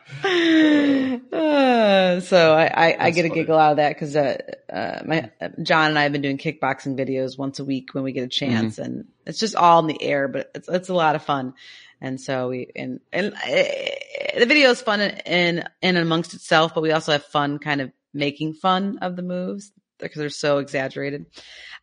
[1.32, 4.38] Uh, so I, I, I get a giggle out of that because uh,
[4.72, 8.04] uh, my uh, John and I have been doing kickboxing videos once a week when
[8.04, 8.82] we get a chance, Mm-hmm.
[8.84, 11.54] and it's just all in the air, but it's it's a lot of fun.
[12.02, 16.82] And so we and and uh, the video is fun in, in amongst itself, but
[16.82, 21.26] we also have fun kind of making fun of the moves because they're so exaggerated.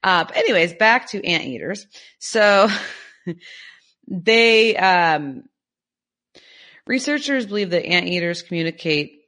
[0.03, 1.87] Uh, but anyways, back to anteaters.
[2.19, 2.69] So
[4.09, 5.45] they um
[6.87, 9.23] Researchers believe that anteaters communicate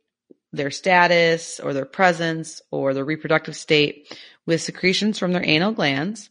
[0.53, 4.15] their status or their presence or their reproductive state
[4.45, 6.29] with secretions from their anal glands.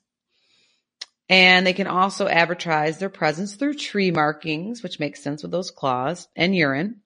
[1.28, 5.72] And they can also advertise their presence through tree markings, which makes sense with those
[5.72, 7.01] claws and urine.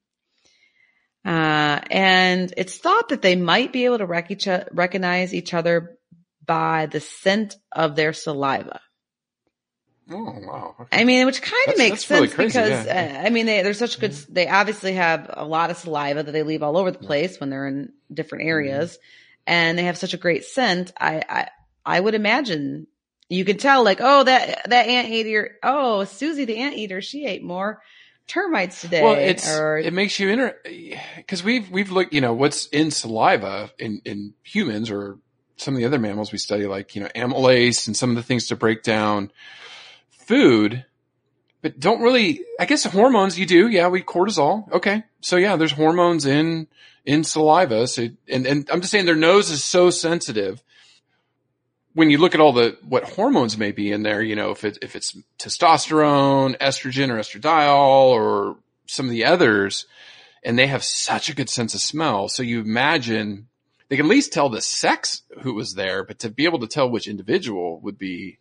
[1.26, 5.98] Uh, and it's thought that they might be able to rec- each, recognize each other
[6.46, 8.80] by the scent of their saliva.
[10.12, 10.76] Oh wow.
[10.80, 11.02] Okay.
[11.02, 13.26] I mean, which kind of makes really sense crazy, because yeah, Mm-hmm.
[13.26, 14.14] uh, I mean, they, they're such good.
[14.14, 17.50] They obviously have a lot of saliva that they leave all over the place when
[17.52, 18.50] they're in different Mm-hmm.
[18.50, 18.98] areas,
[19.46, 20.92] and they have such a great scent.
[21.00, 21.48] I, I
[21.86, 22.88] I would imagine
[23.28, 25.58] you could tell, like, oh, that that anteater.
[25.62, 27.80] Oh, Susie the ant eater she ate more
[28.30, 29.04] termites today.
[29.04, 30.56] Well, it's or it makes you inter
[31.18, 35.18] because we've we've looked you know what's in saliva in in humans or
[35.58, 38.24] some of the other mammals we study like you know amylase and some of the
[38.24, 39.32] things to break down
[40.30, 40.86] food,
[41.62, 42.46] but don't really.
[42.60, 43.68] I guess hormones you do.
[43.68, 44.72] Yeah, we cortisol.
[44.72, 46.68] Okay, so yeah, there's hormones in
[47.04, 47.88] in saliva.
[47.88, 50.64] So and and I'm just saying their nose is so sensitive.
[52.00, 54.64] When you look at all the what hormones may be in there, you know if
[54.64, 59.86] it if it's testosterone, estrogen, or estradiol, or some of the others,
[60.42, 62.30] and they have such a good sense of smell.
[62.30, 63.50] So you imagine
[63.90, 66.68] they can at least tell the sex who was there, but to be able to
[66.68, 68.40] tell which individual would be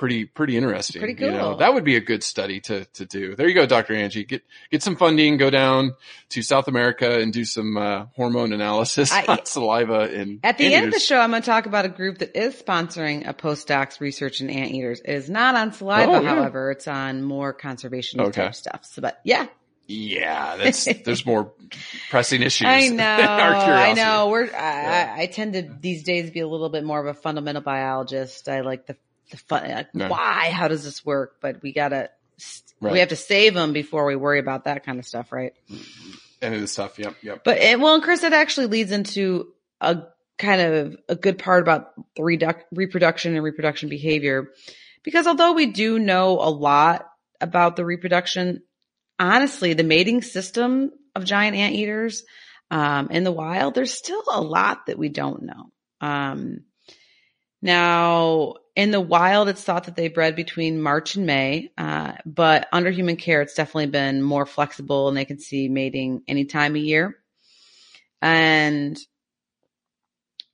[0.00, 1.00] pretty pretty interesting.
[1.00, 3.36] Pretty You know, that would be a good study to to do.
[3.36, 3.94] There you go, Dr.
[3.94, 4.24] Angie.
[4.24, 4.42] Get
[4.72, 5.94] get some funding, go down
[6.30, 10.74] to South America and do some uh, hormone analysis I- on saliva and At the
[10.74, 13.34] end of the show, I'm going to talk about a group that is sponsoring a
[13.34, 15.00] postdoc's research in anteaters.
[15.04, 16.34] It is not on saliva, Oh, yeah.
[16.34, 18.42] however, it's on more conservation Okay.
[18.44, 18.80] type stuff.
[18.86, 19.46] So, but yeah,
[19.86, 21.52] Yeah, that's there's more
[22.08, 22.66] pressing issues.
[22.68, 24.28] I know, I know.
[24.30, 25.14] We're I, Yeah.
[25.18, 28.48] I, I tend to these days be a little bit more of a fundamental biologist.
[28.48, 28.96] I like the
[29.30, 29.68] the fun.
[29.68, 30.08] Like, Yeah.
[30.08, 30.50] Why?
[30.50, 31.36] How does this work?
[31.40, 32.10] But we gotta.
[32.80, 32.94] Right.
[32.94, 35.52] We have to save them before we worry about that kind of stuff, right?
[36.40, 36.98] And it is tough.
[36.98, 37.44] Yep, yep.
[37.44, 39.52] But and, well, and Chris, that actually leads into
[39.82, 40.04] a
[40.38, 44.48] kind of a good part about the reduc- reproduction and reproduction behavior,
[45.02, 47.06] because although we do know a lot
[47.42, 48.62] about the reproduction,
[49.18, 52.24] honestly, the mating system of giant anteaters
[52.70, 55.70] um, in the wild, there's still a lot that we don't know.
[56.00, 56.60] Um,
[57.62, 62.68] now, in the wild, it's thought that they bred between March and May, uh, but
[62.72, 66.74] under human care, it's definitely been more flexible and they can see mating any time
[66.74, 67.18] of year.
[68.22, 68.98] And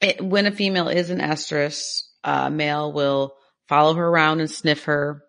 [0.00, 3.34] it, when a female is an estrus, uh, male will
[3.68, 5.22] follow her around and sniff her.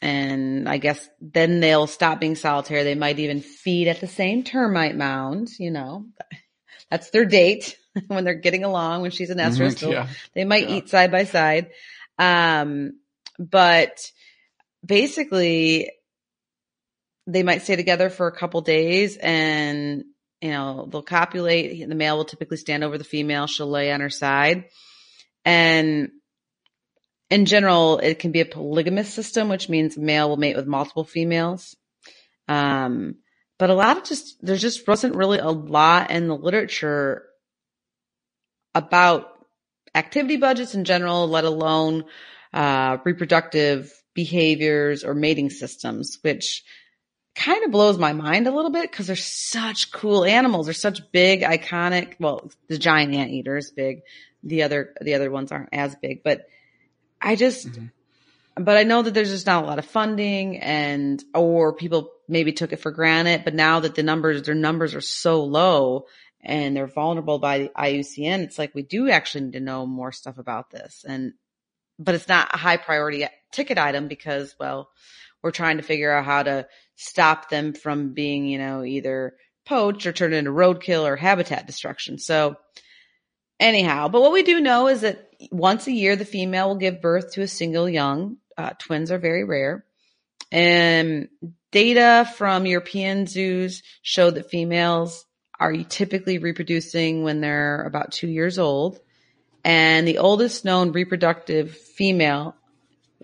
[0.00, 2.84] And I guess then they'll stop being solitary.
[2.84, 6.06] They might even feed at the same termite mound, you know.
[6.90, 7.76] That's their date
[8.08, 9.74] when they're getting along when she's an estrus.
[9.74, 10.08] Mhm, They'll- yeah.
[10.34, 10.76] they might Yeah.
[10.76, 11.70] eat side by side.
[12.18, 13.00] Um,
[13.38, 13.98] but
[14.84, 15.90] basically
[17.26, 20.04] they might stay together for a couple days and
[20.40, 21.88] you know, they'll copulate.
[21.88, 23.48] The male will typically stand over the female.
[23.48, 24.66] She'll lay on her side.
[25.44, 26.10] And
[27.28, 31.02] in general, it can be a polygamous system, which means male will mate with multiple
[31.02, 31.76] females.
[32.46, 33.16] Um,
[33.58, 37.24] but a lot of just, there just wasn't really a lot in the literature
[38.78, 39.26] about
[39.94, 42.04] activity budgets in general, let alone,
[42.52, 46.64] uh, reproductive behaviors or mating systems, which
[47.34, 50.66] kind of blows my mind a little bit because they're such cool animals.
[50.66, 52.14] They're such big, iconic.
[52.18, 54.00] Well, the giant anteater is big.
[54.42, 56.48] The other, the other ones aren't as big, but
[57.20, 58.64] I just, mm-hmm.
[58.64, 62.52] but I know that there's just not a lot of funding and, or people maybe
[62.52, 63.42] took it for granted.
[63.44, 66.06] But now that the numbers, their numbers are so low
[66.40, 70.12] and they're vulnerable by the IUCN, it's like we do actually need to know more
[70.12, 71.04] stuff about this.
[71.06, 71.34] And,
[71.98, 74.88] but it's not a high priority ticket item because, well,
[75.42, 76.66] we're trying to figure out how to
[76.96, 79.34] stop them from being, you know, either
[79.66, 82.18] poached or turned into roadkill or habitat destruction.
[82.18, 82.56] So
[83.60, 87.02] anyhow, but what we do know is that once a year, the female will give
[87.02, 88.38] birth to a single young.
[88.56, 89.84] Uh, twins are very rare.
[90.50, 91.28] And
[91.70, 95.26] data from European zoos show that females
[95.60, 99.00] are you typically reproducing when they're about two years old.
[99.64, 102.54] And the oldest known reproductive female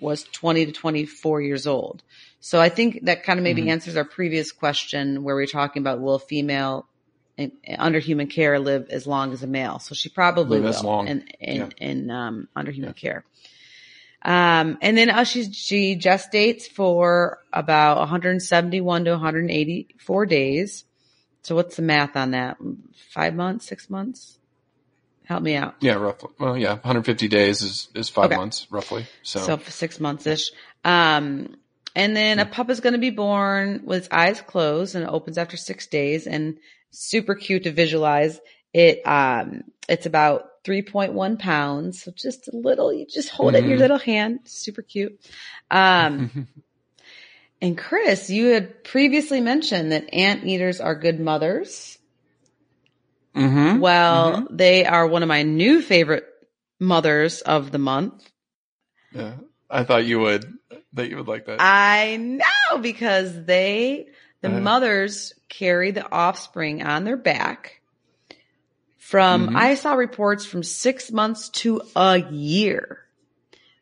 [0.00, 2.02] was 20 to 24 years old.
[2.40, 3.70] So I think that kind of maybe mm-hmm.
[3.70, 6.86] answers our previous question where we are talking about will a female
[7.36, 9.78] in, under human care live as long as a male.
[9.78, 11.08] So she probably live will long.
[11.08, 11.68] in, in, yeah.
[11.78, 13.00] in um, under human yeah.
[13.00, 13.24] care.
[14.22, 20.84] Um, and then uh, she, she gestates for about 171 to 184 days.
[21.44, 22.56] So what's the math on that?
[23.10, 24.38] Five months, six months?
[25.24, 25.74] Help me out.
[25.80, 26.30] Yeah, roughly.
[26.38, 28.36] Well, yeah, 150 days is, is five okay.
[28.36, 29.06] months roughly.
[29.22, 30.50] So, so six months ish.
[30.84, 31.56] Um,
[31.94, 35.10] and then a pup is going to be born with its eyes closed and it
[35.10, 36.58] opens after six days and
[36.90, 38.40] super cute to visualize.
[38.72, 42.02] It, um, it's about 3.1 pounds.
[42.02, 43.56] So just a little, you just hold mm-hmm.
[43.56, 43.82] it in your mm-hmm.
[43.82, 44.40] little hand.
[44.44, 45.20] Super cute.
[45.70, 46.48] Um,
[47.64, 51.96] and Chris, you had previously mentioned that anteaters are good mothers.
[53.34, 53.80] Mm-hmm.
[53.80, 54.56] Well, mm-hmm.
[54.56, 56.26] they are one of my new favorite
[56.78, 58.22] mothers of the month.
[59.12, 59.36] Yeah.
[59.70, 60.44] I thought you would
[60.92, 61.56] that you would like that.
[61.58, 64.08] I know because they
[64.42, 67.80] the uh, mothers carry the offspring on their back
[68.98, 69.56] from mm-hmm.
[69.56, 73.03] I saw reports from 6 months to a year.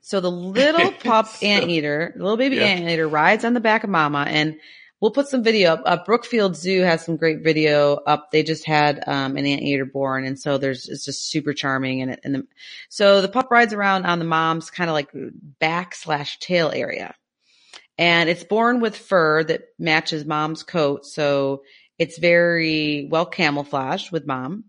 [0.02, 2.64] So the little pup so, anteater, the little baby yeah.
[2.64, 4.56] anteater rides on the back of mama and
[5.02, 5.82] we'll put some video up.
[5.84, 8.30] Uh, Brookfield Zoo has some great video up.
[8.30, 12.00] They just had um, an anteater born, and so there's it's just super charming.
[12.00, 12.46] And, and the,
[12.88, 17.14] so the pup rides around on the mom's kind of like back slash tail area,
[17.98, 21.64] and it's born with fur that matches mom's coat, so
[21.98, 24.64] it's very well camouflaged with mom,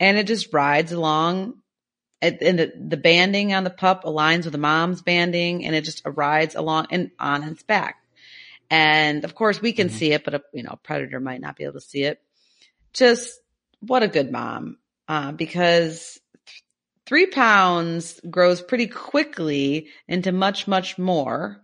[0.00, 1.58] and it just rides along.
[2.22, 6.02] And the, the banding on the pup aligns with the mom's banding, and it just
[6.06, 8.04] rides along and on its back
[8.70, 9.96] and of course we can mm-hmm.
[9.96, 12.20] see it, but a, you know, predator might not be able to see it.
[12.92, 13.38] Just
[13.80, 14.78] what a good mom.
[15.06, 16.18] Uh, because
[17.06, 21.60] three pounds grows pretty quickly into much, much more,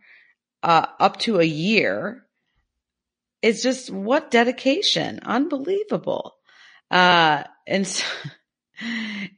[0.63, 2.27] uh, up to a year.
[3.41, 5.21] It's just what dedication.
[5.25, 6.37] Unbelievable.
[6.91, 8.05] Uh, and so,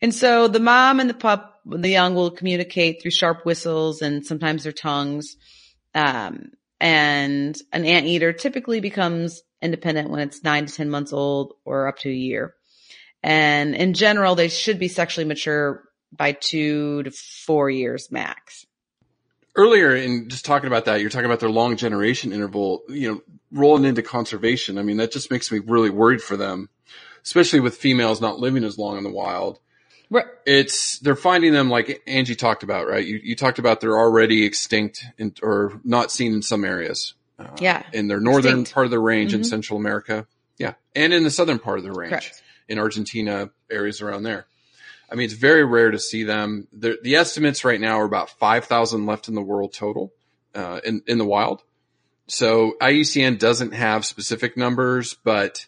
[0.01, 4.25] and so the mom and the pup, the young will communicate through sharp whistles and
[4.25, 5.37] sometimes their tongues.
[5.95, 11.87] Um, and an anteater typically becomes independent when it's nine to 10 months old or
[11.87, 12.55] up to a year.
[13.23, 18.67] And in general, they should be sexually mature by two to four years max.
[19.55, 23.23] Earlier in just talking about that, you're talking about their long generation interval, you know,
[23.53, 24.79] rolling into conservation.
[24.79, 26.69] I mean, that just makes me really worried for them,
[27.25, 29.59] especially with females not living as long in the wild.
[30.11, 30.27] Right.
[30.45, 33.05] It's they're finding them like Angie talked about, right?
[33.05, 37.15] You you talked about they're already extinct in, or not seen in some areas.
[37.39, 37.83] Uh, yeah.
[37.93, 38.75] In their northern extinct.
[38.75, 39.39] part of the range mm-hmm.
[39.39, 40.27] in Central America.
[40.59, 40.75] Yeah.
[40.95, 42.43] And in the southern part of the range Correct.
[42.69, 44.47] in Argentina, areas around there.
[45.11, 46.69] I mean, it's very rare to see them.
[46.73, 50.13] The, the estimates right now are about 5,000 left in the world total,
[50.55, 51.63] uh, in, in the wild.
[52.29, 55.67] So IUCN doesn't have specific numbers, but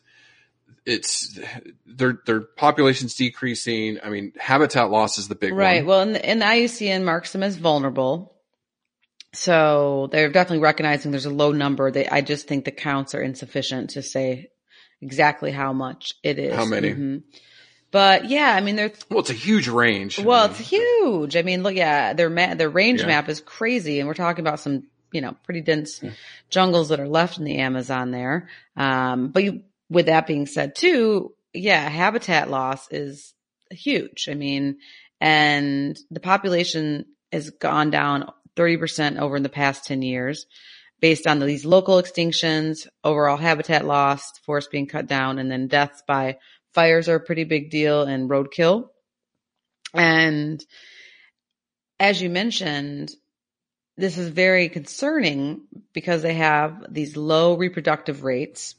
[0.87, 1.39] it's
[1.87, 3.99] their their population's decreasing.
[4.03, 5.59] I mean, habitat loss is the big one.
[5.59, 5.85] right.
[5.85, 5.87] one.
[5.87, 8.35] Well, and, and the IUCN marks them as vulnerable.
[9.33, 11.91] So they're definitely recognizing there's a low number.
[11.91, 14.51] They, I just think the counts are insufficient to say
[15.01, 16.55] exactly how much it is.
[16.55, 16.91] How many?
[16.91, 17.17] Mm-hmm.
[17.91, 20.19] But yeah, I mean, they're well, it's a huge range.
[20.19, 21.37] Well, it's huge.
[21.37, 23.07] I mean, look, yeah, their ma- their range yeah.
[23.07, 26.11] map is crazy, and we're talking about some you know pretty dense yeah.
[26.51, 28.49] jungles that are left in the Amazon there.
[28.77, 29.63] Um, but you
[29.95, 33.33] with that being said too, yeah, habitat loss is
[33.71, 34.29] huge.
[34.29, 34.79] I mean,
[35.21, 40.47] and the population has gone down 30% over in the past 10 years
[41.01, 46.03] based on these local extinctions, overall habitat loss, forest being cut down, and then deaths
[46.07, 46.39] by
[46.73, 48.89] fires are a pretty big deal and roadkill.
[49.93, 50.65] And
[52.01, 53.13] as you mentioned,
[53.97, 58.75] this is very concerning because they have these low reproductive rates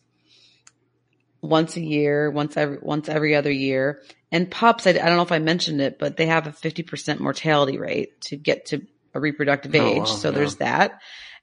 [1.46, 4.02] once a year, once every once every other year.
[4.32, 7.20] And pups, I, I don't know if I mentioned it, but they have a 50%
[7.20, 8.82] mortality rate to get to
[9.14, 10.00] a reproductive Oh, age.
[10.00, 10.36] wow, so yeah.
[10.36, 11.00] there's that.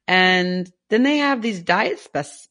[0.08, 1.98] And then they have these diet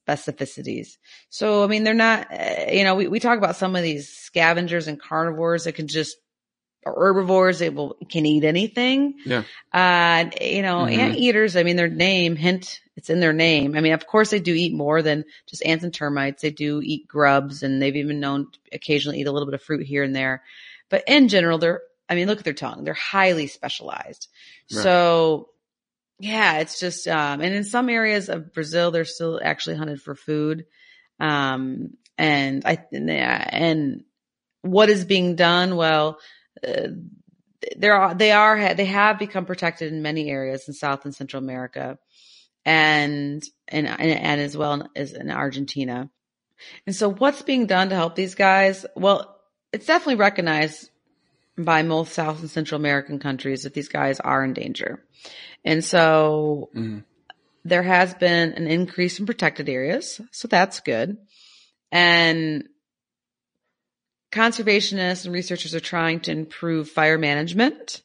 [0.07, 0.97] specificities.
[1.29, 4.09] So, I mean, they're not, uh, you know, we, we talk about some of these
[4.09, 6.15] scavengers and carnivores that can just,
[6.85, 9.15] or herbivores, they will, can eat anything.
[9.25, 9.43] Yeah.
[9.71, 10.97] Uh, you know, Mhm.
[10.97, 13.75] anteaters, I mean, their name, hint, it's in their name.
[13.75, 16.43] I mean, of course they do eat more than just ants and termites.
[16.43, 19.63] They do eat grubs and they've even known to occasionally eat a little bit of
[19.63, 20.43] fruit here and there.
[20.87, 22.83] But in general, they're, I mean, look at their tongue.
[22.83, 24.27] They're highly specialized.
[24.71, 24.83] Right.
[24.83, 25.49] So
[26.19, 30.13] yeah, it's just, um, and in some areas of Brazil, they're still actually hunted for
[30.13, 30.67] food.
[31.19, 34.03] Um, and I, and
[34.61, 35.75] what is being done?
[35.75, 36.19] Well,
[36.63, 36.89] uh,
[37.75, 41.41] there are, they are, they have become protected in many areas in South and Central
[41.41, 41.97] America
[42.65, 46.09] and, and, and as well as in Argentina.
[46.85, 48.85] And so what's being done to help these guys?
[48.95, 49.39] Well,
[49.71, 50.89] it's definitely recognized
[51.57, 55.03] by most South and Central American countries that these guys are in danger.
[55.65, 57.03] And so Mhm.
[57.63, 60.21] there has been an increase in protected areas.
[60.31, 61.17] So that's good.
[61.91, 62.67] And
[64.31, 68.01] conservationists and researchers are trying to improve fire management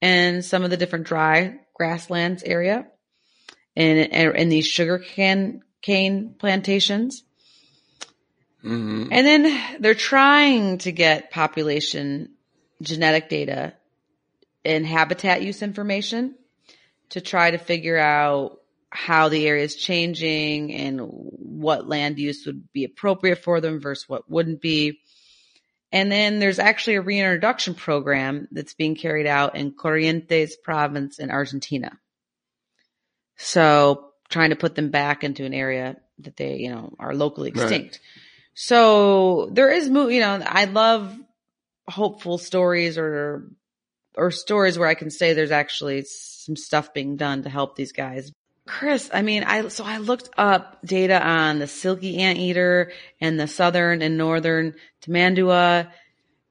[0.00, 2.86] in some of the different dry grasslands area
[3.74, 7.24] in, in these sugar cane, cane plantations.
[8.64, 9.08] Mhm.
[9.10, 12.34] And then they're trying to get population
[12.80, 13.74] genetic data
[14.64, 16.36] and habitat use information
[17.10, 18.58] to try to figure out
[18.90, 24.08] how the area is changing and what land use would be appropriate for them versus
[24.08, 25.00] what wouldn't be.
[25.90, 31.30] And then there's actually a reintroduction program that's being carried out in Corrientes province in
[31.30, 31.98] Argentina.
[33.36, 37.50] So trying to put them back into an area that they, you know, are locally
[37.50, 37.62] Right.
[37.62, 38.00] extinct.
[38.54, 41.16] So there is, you know, I love
[41.88, 43.50] hopeful stories or,
[44.16, 47.92] or stories where I can say there's actually some stuff being done to help these
[47.92, 48.32] guys.
[48.66, 53.48] Chris, I mean, I, so I looked up data on the silky anteater and the
[53.48, 55.90] southern and northern tamandua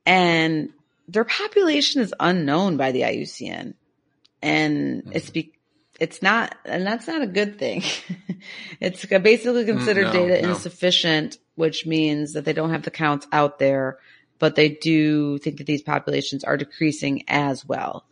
[0.05, 0.69] and
[1.07, 3.75] their population is unknown by the IUCN.
[4.41, 5.11] And hmm.
[5.13, 5.53] it's be,
[6.01, 7.83] it's not, and that's not a good thing.
[8.81, 10.49] it's basically considered no, data no.
[10.49, 13.99] insufficient, which means that they don't have the counts out there,
[14.39, 18.03] but they do think that these populations are decreasing as well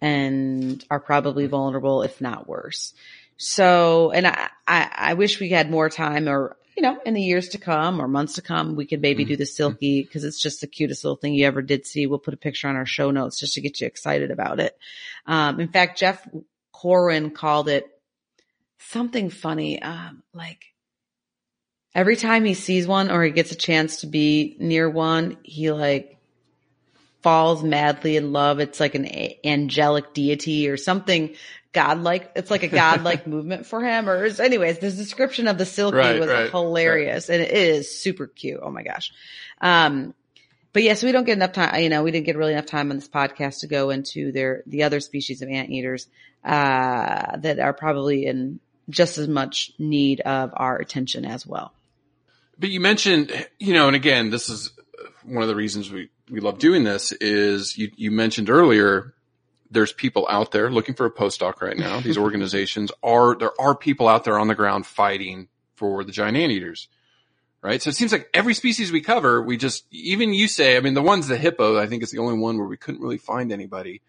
[0.00, 2.94] and are probably vulnerable, if not worse.
[3.36, 7.20] So, and I, I, I wish we had more time or, you know, in the
[7.20, 10.40] years to come or months to come, we could maybe do the silky because it's
[10.40, 12.06] just the cutest little thing you ever did see.
[12.06, 14.78] We'll put a picture on our show notes just to get you excited about it.
[15.26, 16.26] Um, in fact, Jeff
[16.74, 17.86] Corwin called it
[18.78, 20.64] something funny, um, like
[21.94, 25.70] every time he sees one or he gets a chance to be near one, he
[25.70, 26.18] like
[27.22, 28.58] falls madly in love.
[28.58, 31.36] It's like an a- angelic deity or something
[31.72, 32.32] godlike.
[32.34, 34.10] It's like a godlike movement for him.
[34.10, 38.26] Or anyways, this description of the silky Right, was right, hilarious and it is super
[38.26, 38.58] cute.
[38.60, 39.12] Oh my gosh.
[39.60, 40.12] Um,
[40.72, 41.80] but yes, we don't get enough time.
[41.80, 44.64] You know, we didn't get really enough time on this podcast to go into their
[44.66, 46.08] the other species of anteaters
[46.44, 51.72] uh, that are probably in just as much need of our attention as well.
[52.58, 54.72] But you mentioned, you know, and again, this is
[55.24, 59.14] one of the reasons we, we love doing this is you, you mentioned earlier,
[59.70, 62.00] there's people out there looking for a postdoc right now.
[62.00, 66.36] These organizations are, there are people out there on the ground fighting for the giant
[66.36, 66.88] anteaters.
[67.62, 67.80] Right.
[67.80, 70.92] So it seems like every species we cover, we just, even you say, I mean,
[70.92, 73.50] the one's the hippo, I think is the only one where we couldn't really find
[73.50, 74.02] anybody.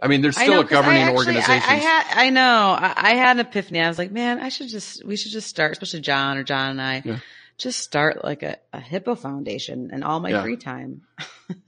[0.00, 1.52] I mean, there's still know, a governing actually- organization.
[1.52, 3.80] I, I had, I know, I, I had an epiphany.
[3.80, 6.72] I was like, man, I should just, we should just start, especially John or John
[6.72, 7.18] and I, Yeah.
[7.56, 10.42] just start like a, a hippo foundation in all my Yeah.
[10.42, 11.02] free time.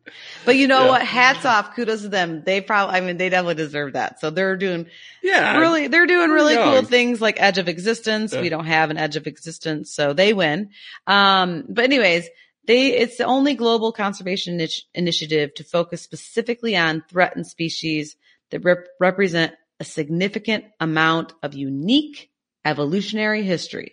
[0.45, 0.91] But you know yeah.
[0.91, 1.03] what?
[1.03, 2.43] Hats off, kudos to them.
[2.45, 4.21] They probably, I mean, they definitely deserve that.
[4.21, 4.87] So they're doing,
[5.23, 6.73] yeah, really, they're doing really young.
[6.73, 8.33] cool things like Edge of Existence.
[8.33, 8.41] Yeah.
[8.41, 10.71] We don't have an Edge of Existence, so they win.
[11.07, 12.29] Um, but anyways,
[12.67, 14.61] they, it's the only global conservation
[14.95, 18.17] initiative to focus specifically on threatened species
[18.51, 22.31] that rep- represent a significant amount of unique
[22.67, 23.93] evolutionary history.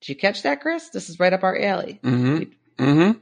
[0.00, 0.90] Did you catch that, Chris?
[0.90, 2.00] This is right up our alley.
[2.02, 2.84] Mm-hmm.
[2.84, 3.18] Mm-hmm.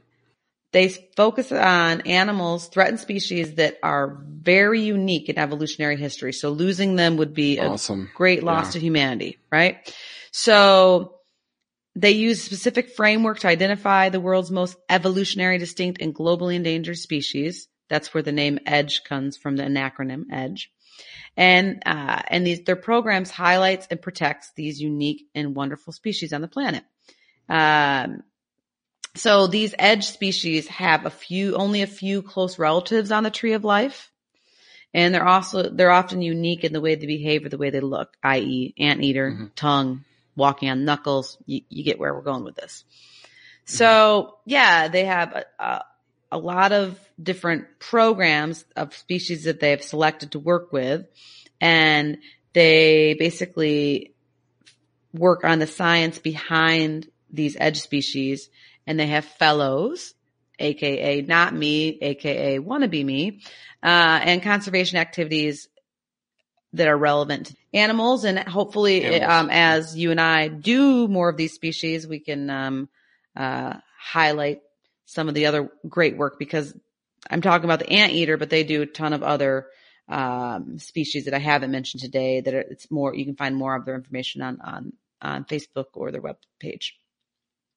[0.73, 6.33] They focus on animals, threatened species that are very unique in evolutionary history.
[6.33, 8.09] So losing them would be awesome.
[8.11, 8.71] a great loss yeah.
[8.71, 9.93] to humanity, right?
[10.31, 11.19] So
[11.95, 16.97] they use a specific framework to identify the world's most evolutionary distinct and globally endangered
[16.97, 17.67] species.
[17.89, 20.71] That's where the name EDGE comes from, the acronym EDGE
[21.37, 26.41] and uh, and these their programs highlights and protects these unique and wonderful species on
[26.41, 26.83] the planet.
[27.49, 28.23] Um,
[29.15, 33.53] so these edge species have a few, only a few close relatives on the tree
[33.53, 34.11] of life,
[34.93, 37.81] and they're also they're often unique in the way they behave or the way they
[37.81, 39.45] look, i.e., anteater, mm-hmm.
[39.55, 41.37] tongue, walking on knuckles.
[41.45, 42.83] You, you, get where we're going with this.
[42.85, 43.75] Mm-hmm.
[43.77, 45.81] So yeah, they have a, a,
[46.31, 51.05] a lot of different programs of species that they have selected to work with.
[51.59, 52.17] And
[52.53, 54.15] they basically
[55.13, 58.49] work on the science behind these edge species
[58.87, 60.13] and they have fellows,
[60.59, 63.41] aka not me, aka wannabe me,
[63.83, 65.67] uh, and conservation activities
[66.73, 68.23] that are relevant to animals.
[68.23, 69.31] And hopefully, animals.
[69.31, 72.89] Um, as you and I do more of these species, we can, um,
[73.35, 74.59] uh, highlight
[75.11, 76.73] some of the other great work because
[77.29, 79.67] I'm talking about the anteater, but they do a ton of other
[80.07, 82.41] um, species that I haven't mentioned today.
[82.41, 85.87] That are, it's more you can find more of their information on on on Facebook
[85.93, 86.97] or their web page.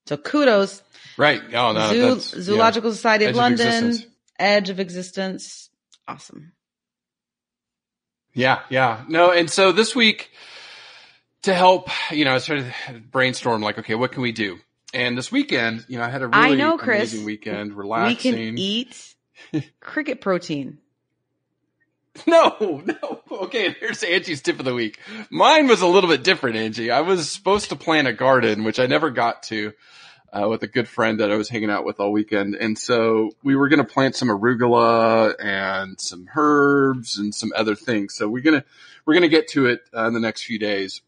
[0.06, 0.82] So kudos,
[1.16, 1.42] right?
[1.52, 2.96] Oh no, Zoo, Zoological yeah.
[2.96, 4.06] Society of Edge London, of
[4.38, 5.70] Edge of Existence,
[6.06, 6.52] awesome.
[8.32, 10.30] Yeah, yeah, no, and so this week
[11.42, 12.72] to help, you know, I started
[13.10, 14.58] brainstorm like, okay, what can we do?
[14.94, 18.32] And this weekend, you know, I had a really I know, Chris, amazing weekend, relaxing.
[18.32, 19.14] We can eat
[19.80, 20.78] cricket protein.
[22.28, 23.22] No, no.
[23.28, 25.00] Okay, here's Angie's tip of the week.
[25.30, 26.92] Mine was a little bit different, Angie.
[26.92, 29.72] I was supposed to plant a garden, which I never got to,
[30.32, 32.54] uh, with a good friend that I was hanging out with all weekend.
[32.54, 37.74] And so we were going to plant some arugula and some herbs and some other
[37.74, 38.14] things.
[38.14, 38.66] So we're going to,
[39.04, 41.02] we're going to get to it uh, in the next few days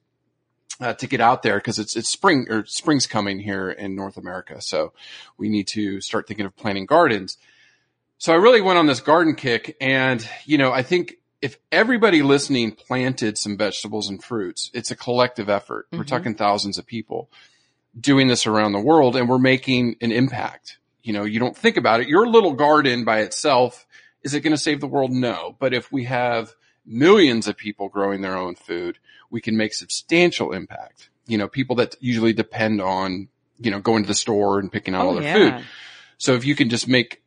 [0.81, 4.17] uh, to get out there because it's it's spring or spring's coming here in North
[4.17, 4.61] America.
[4.61, 4.93] So
[5.39, 7.39] we need to start thinking of planting gardens.
[8.19, 12.23] So I really went on this garden kick, and you know I think if everybody
[12.23, 15.87] listening planted some vegetables and fruits, it's a collective effort.
[15.87, 15.99] Mm-hmm.
[15.99, 17.31] We're talking thousands of people
[17.99, 20.79] doing this around the world, and we're making an impact.
[21.03, 22.09] You know, you don't think about it.
[22.09, 23.87] Your little garden by itself
[24.27, 25.13] is it going to save the world?
[25.13, 26.53] No, but if we have
[26.87, 28.99] millions of people growing their own food,
[29.31, 31.11] we can make substantial impact.
[31.27, 33.29] You know, people that usually depend on,
[33.59, 35.59] you know, going to the store and picking out oh, all their yeah.
[35.59, 35.67] food.
[36.19, 37.23] So if you can just make,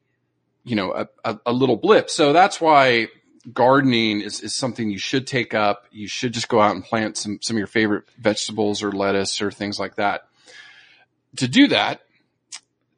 [0.64, 2.10] you know, a, a, a little blip.
[2.10, 3.07] So that's why
[3.53, 5.86] gardening is, is something you should take up.
[5.91, 9.41] You should just go out and plant some, some of your favorite vegetables or lettuce
[9.41, 10.28] or things like that.
[11.38, 12.01] To do that,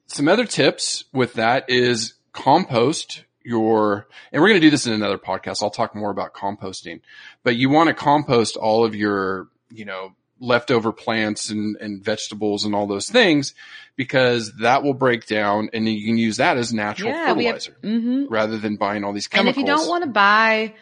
[0.08, 4.94] some other tips with that is compost your, and we're going to do this in
[4.94, 5.62] another podcast.
[5.62, 7.02] I'll talk more about composting,
[7.44, 12.66] but you want to compost all of your, you know, leftover plants and, and vegetables
[12.66, 13.54] and all those things
[13.96, 17.92] because that will break down and you can use that as natural yeah, fertilizer have,
[17.92, 18.26] mm-hmm.
[18.28, 19.56] rather than buying all these chemicals.
[19.56, 20.74] And if you don't want to buy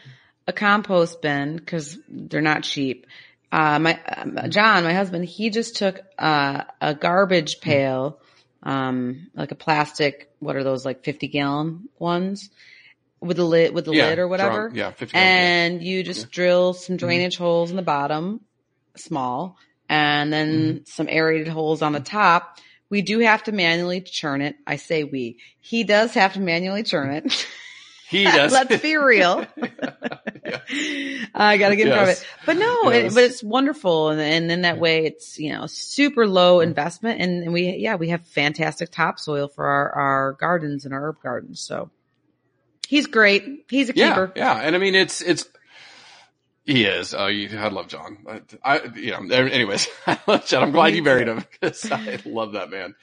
[0.47, 3.05] a compost bin because they're not cheap,
[3.51, 8.19] uh, my, uh, John, my husband, he just took, uh, a garbage pail
[8.63, 12.49] um, like a plastic, what are those, like 50 gallon ones
[13.21, 14.71] with the lid, with the yeah, lid or whatever.
[14.73, 14.91] yeah.
[14.91, 16.27] 50 and you just yeah.
[16.31, 17.05] drill some mm-hmm.
[17.05, 17.43] drainage mm-hmm.
[17.43, 18.41] holes in the bottom,
[18.95, 20.77] small, and then mm-hmm.
[20.85, 22.57] some aerated holes on the top.
[22.89, 24.55] We do have to manually churn it.
[24.65, 25.37] I say we.
[25.59, 27.47] He does have to manually churn it.
[28.09, 28.51] He does.
[28.51, 29.45] Let's be real.
[31.35, 32.01] I got to get yes.
[32.01, 32.27] of it.
[32.45, 33.11] But no, yes.
[33.11, 34.09] it, but it's wonderful.
[34.09, 36.69] And, and in that way, it's, you know, super low mm-hmm.
[36.69, 37.21] investment.
[37.21, 41.21] And, and we, yeah, we have fantastic topsoil for our, our gardens and our herb
[41.21, 41.61] gardens.
[41.61, 41.91] So
[42.89, 43.65] He's great.
[43.69, 44.31] He's a Yeah, keeper.
[44.35, 45.47] yeah, and I mean it's it's
[46.65, 47.13] he is.
[47.13, 48.17] Oh, you, I love John.
[48.27, 49.35] I, I you know.
[49.35, 50.63] Anyways, I love John.
[50.63, 52.95] I'm glad you married him because I love that man.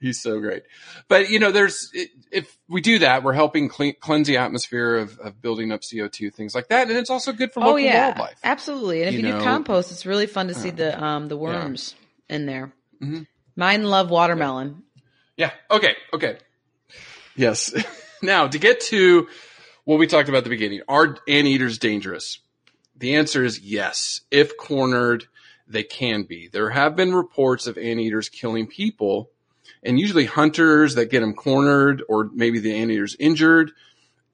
[0.00, 0.64] He's so great.
[1.08, 1.90] But you know, there's
[2.30, 6.34] if we do that, we're helping clean, cleanse the atmosphere of, of building up CO2,
[6.34, 8.38] things like that, and it's also good for Oh yeah, wildlife.
[8.44, 9.00] absolutely.
[9.02, 11.28] And if You you, know- do compost, it's really fun to see Uh, the um
[11.28, 11.94] the worms
[12.28, 12.72] in there.
[13.02, 13.26] Mhm.
[13.56, 14.82] Mine love watermelon.
[15.36, 15.52] Yeah.
[15.70, 15.94] Okay.
[16.12, 16.38] Okay.
[17.36, 17.72] Yes.
[18.22, 19.28] now to get to
[19.84, 22.38] what we talked about at the beginning, are anteaters dangerous?
[22.96, 24.20] The answer is yes.
[24.30, 25.26] If cornered,
[25.66, 26.48] they can be.
[26.48, 29.30] There have been reports of anteaters killing people
[29.82, 33.72] and usually hunters that get them cornered or maybe the anteater's injured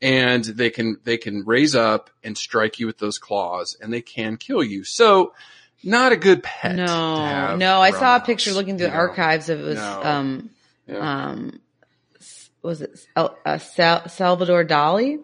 [0.03, 4.01] and they can, they can raise up and strike you with those claws and they
[4.03, 4.83] can kill you.
[4.85, 5.33] So
[5.83, 6.77] not a good pet.
[6.77, 7.81] No, no.
[7.81, 10.03] I saw a picture looking through you the archives of it was No.
[10.03, 10.51] um
[10.87, 11.29] Yeah.
[11.31, 11.61] um
[12.63, 15.19] was it uh, Sal- Salvador Dali,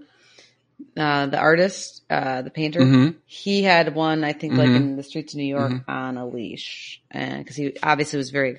[0.97, 2.81] uh, the artist, uh, the painter.
[2.81, 3.17] Mhm.
[3.27, 4.77] He had one, I think, like Mhm.
[4.77, 8.57] in the streets of New York on a leash, and because he obviously was very,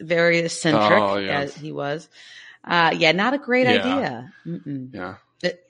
[0.00, 1.40] very eccentric Oh, yeah.
[1.40, 2.08] as he was.
[2.64, 3.72] Uh, yeah, not a great Yeah.
[3.80, 4.32] idea.
[4.46, 4.94] Mm-mm.
[4.94, 5.14] Yeah.
[5.42, 5.64] It-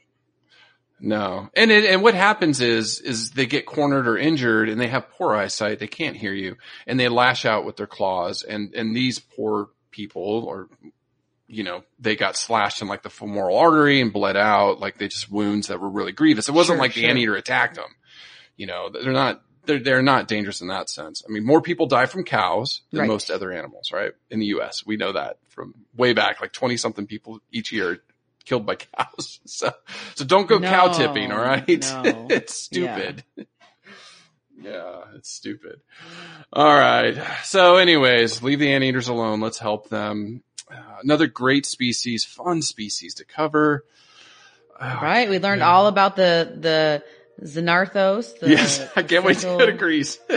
[0.98, 1.48] No.
[1.54, 5.08] And it, and what happens is is they get cornered or injured and they have
[5.10, 8.94] poor eyesight, they can't hear you and they lash out with their claws and and
[8.94, 10.68] these poor people or
[11.52, 15.08] you know, they got slashed in like the femoral artery and bled out, like they
[15.08, 16.48] just wounds that were really grievous.
[16.48, 17.90] It wasn't Sure, like the anteater attacked them.
[18.56, 21.22] You know, they're not they're they're not dangerous in that sense.
[21.28, 23.08] I mean, more people die from cows than Right.
[23.08, 24.12] most other animals, right?
[24.30, 24.86] In the US.
[24.86, 27.98] We know that from way back, like 20 something people each year
[28.44, 29.40] killed by cows.
[29.46, 29.72] So
[30.14, 31.66] so don't go cow tipping, all right?
[31.68, 32.26] no.
[32.30, 33.24] it's stupid.
[34.62, 35.04] Yeah.
[35.16, 35.80] it's stupid.
[36.52, 37.16] All right.
[37.44, 39.40] So anyways, leave the anteaters alone.
[39.40, 40.42] Let's help them.
[40.70, 43.84] Uh, another great species, fun species to cover.
[44.78, 45.28] Uh, Right.
[45.28, 45.70] We learned yeah.
[45.70, 47.02] all about the the
[47.44, 48.38] Xenarthos.
[48.38, 50.18] The yes, I can't wait to go to Greece.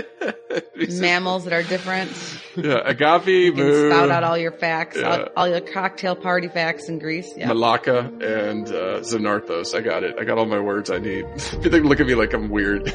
[0.99, 2.11] Mammals that are different.
[2.55, 5.09] Yeah, agape, You can spout out all your facts, Yeah.
[5.09, 7.29] all, all your cocktail party facts in Greece.
[7.35, 7.47] Yeah.
[7.47, 9.75] Malacca, and uh, Xenarthos.
[9.75, 10.15] I got it.
[10.19, 11.25] I got all my words I need.
[11.61, 12.87] they look at me like I'm weird.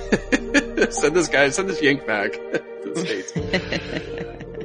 [0.91, 4.14] send this guy, send this yank back to the States.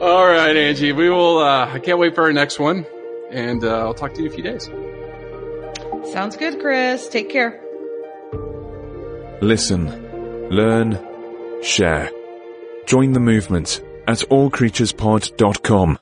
[0.04, 0.92] All right, Angie.
[0.92, 2.86] We will, uh, I can't wait for our next one.
[3.32, 4.70] And uh, I'll talk to you in a few days.
[6.12, 7.08] Sounds good, Chris.
[7.08, 7.60] Take care.
[9.42, 11.00] Listen, learn,
[11.64, 12.12] share.
[12.86, 16.00] Join the movement at allcreaturespod.com.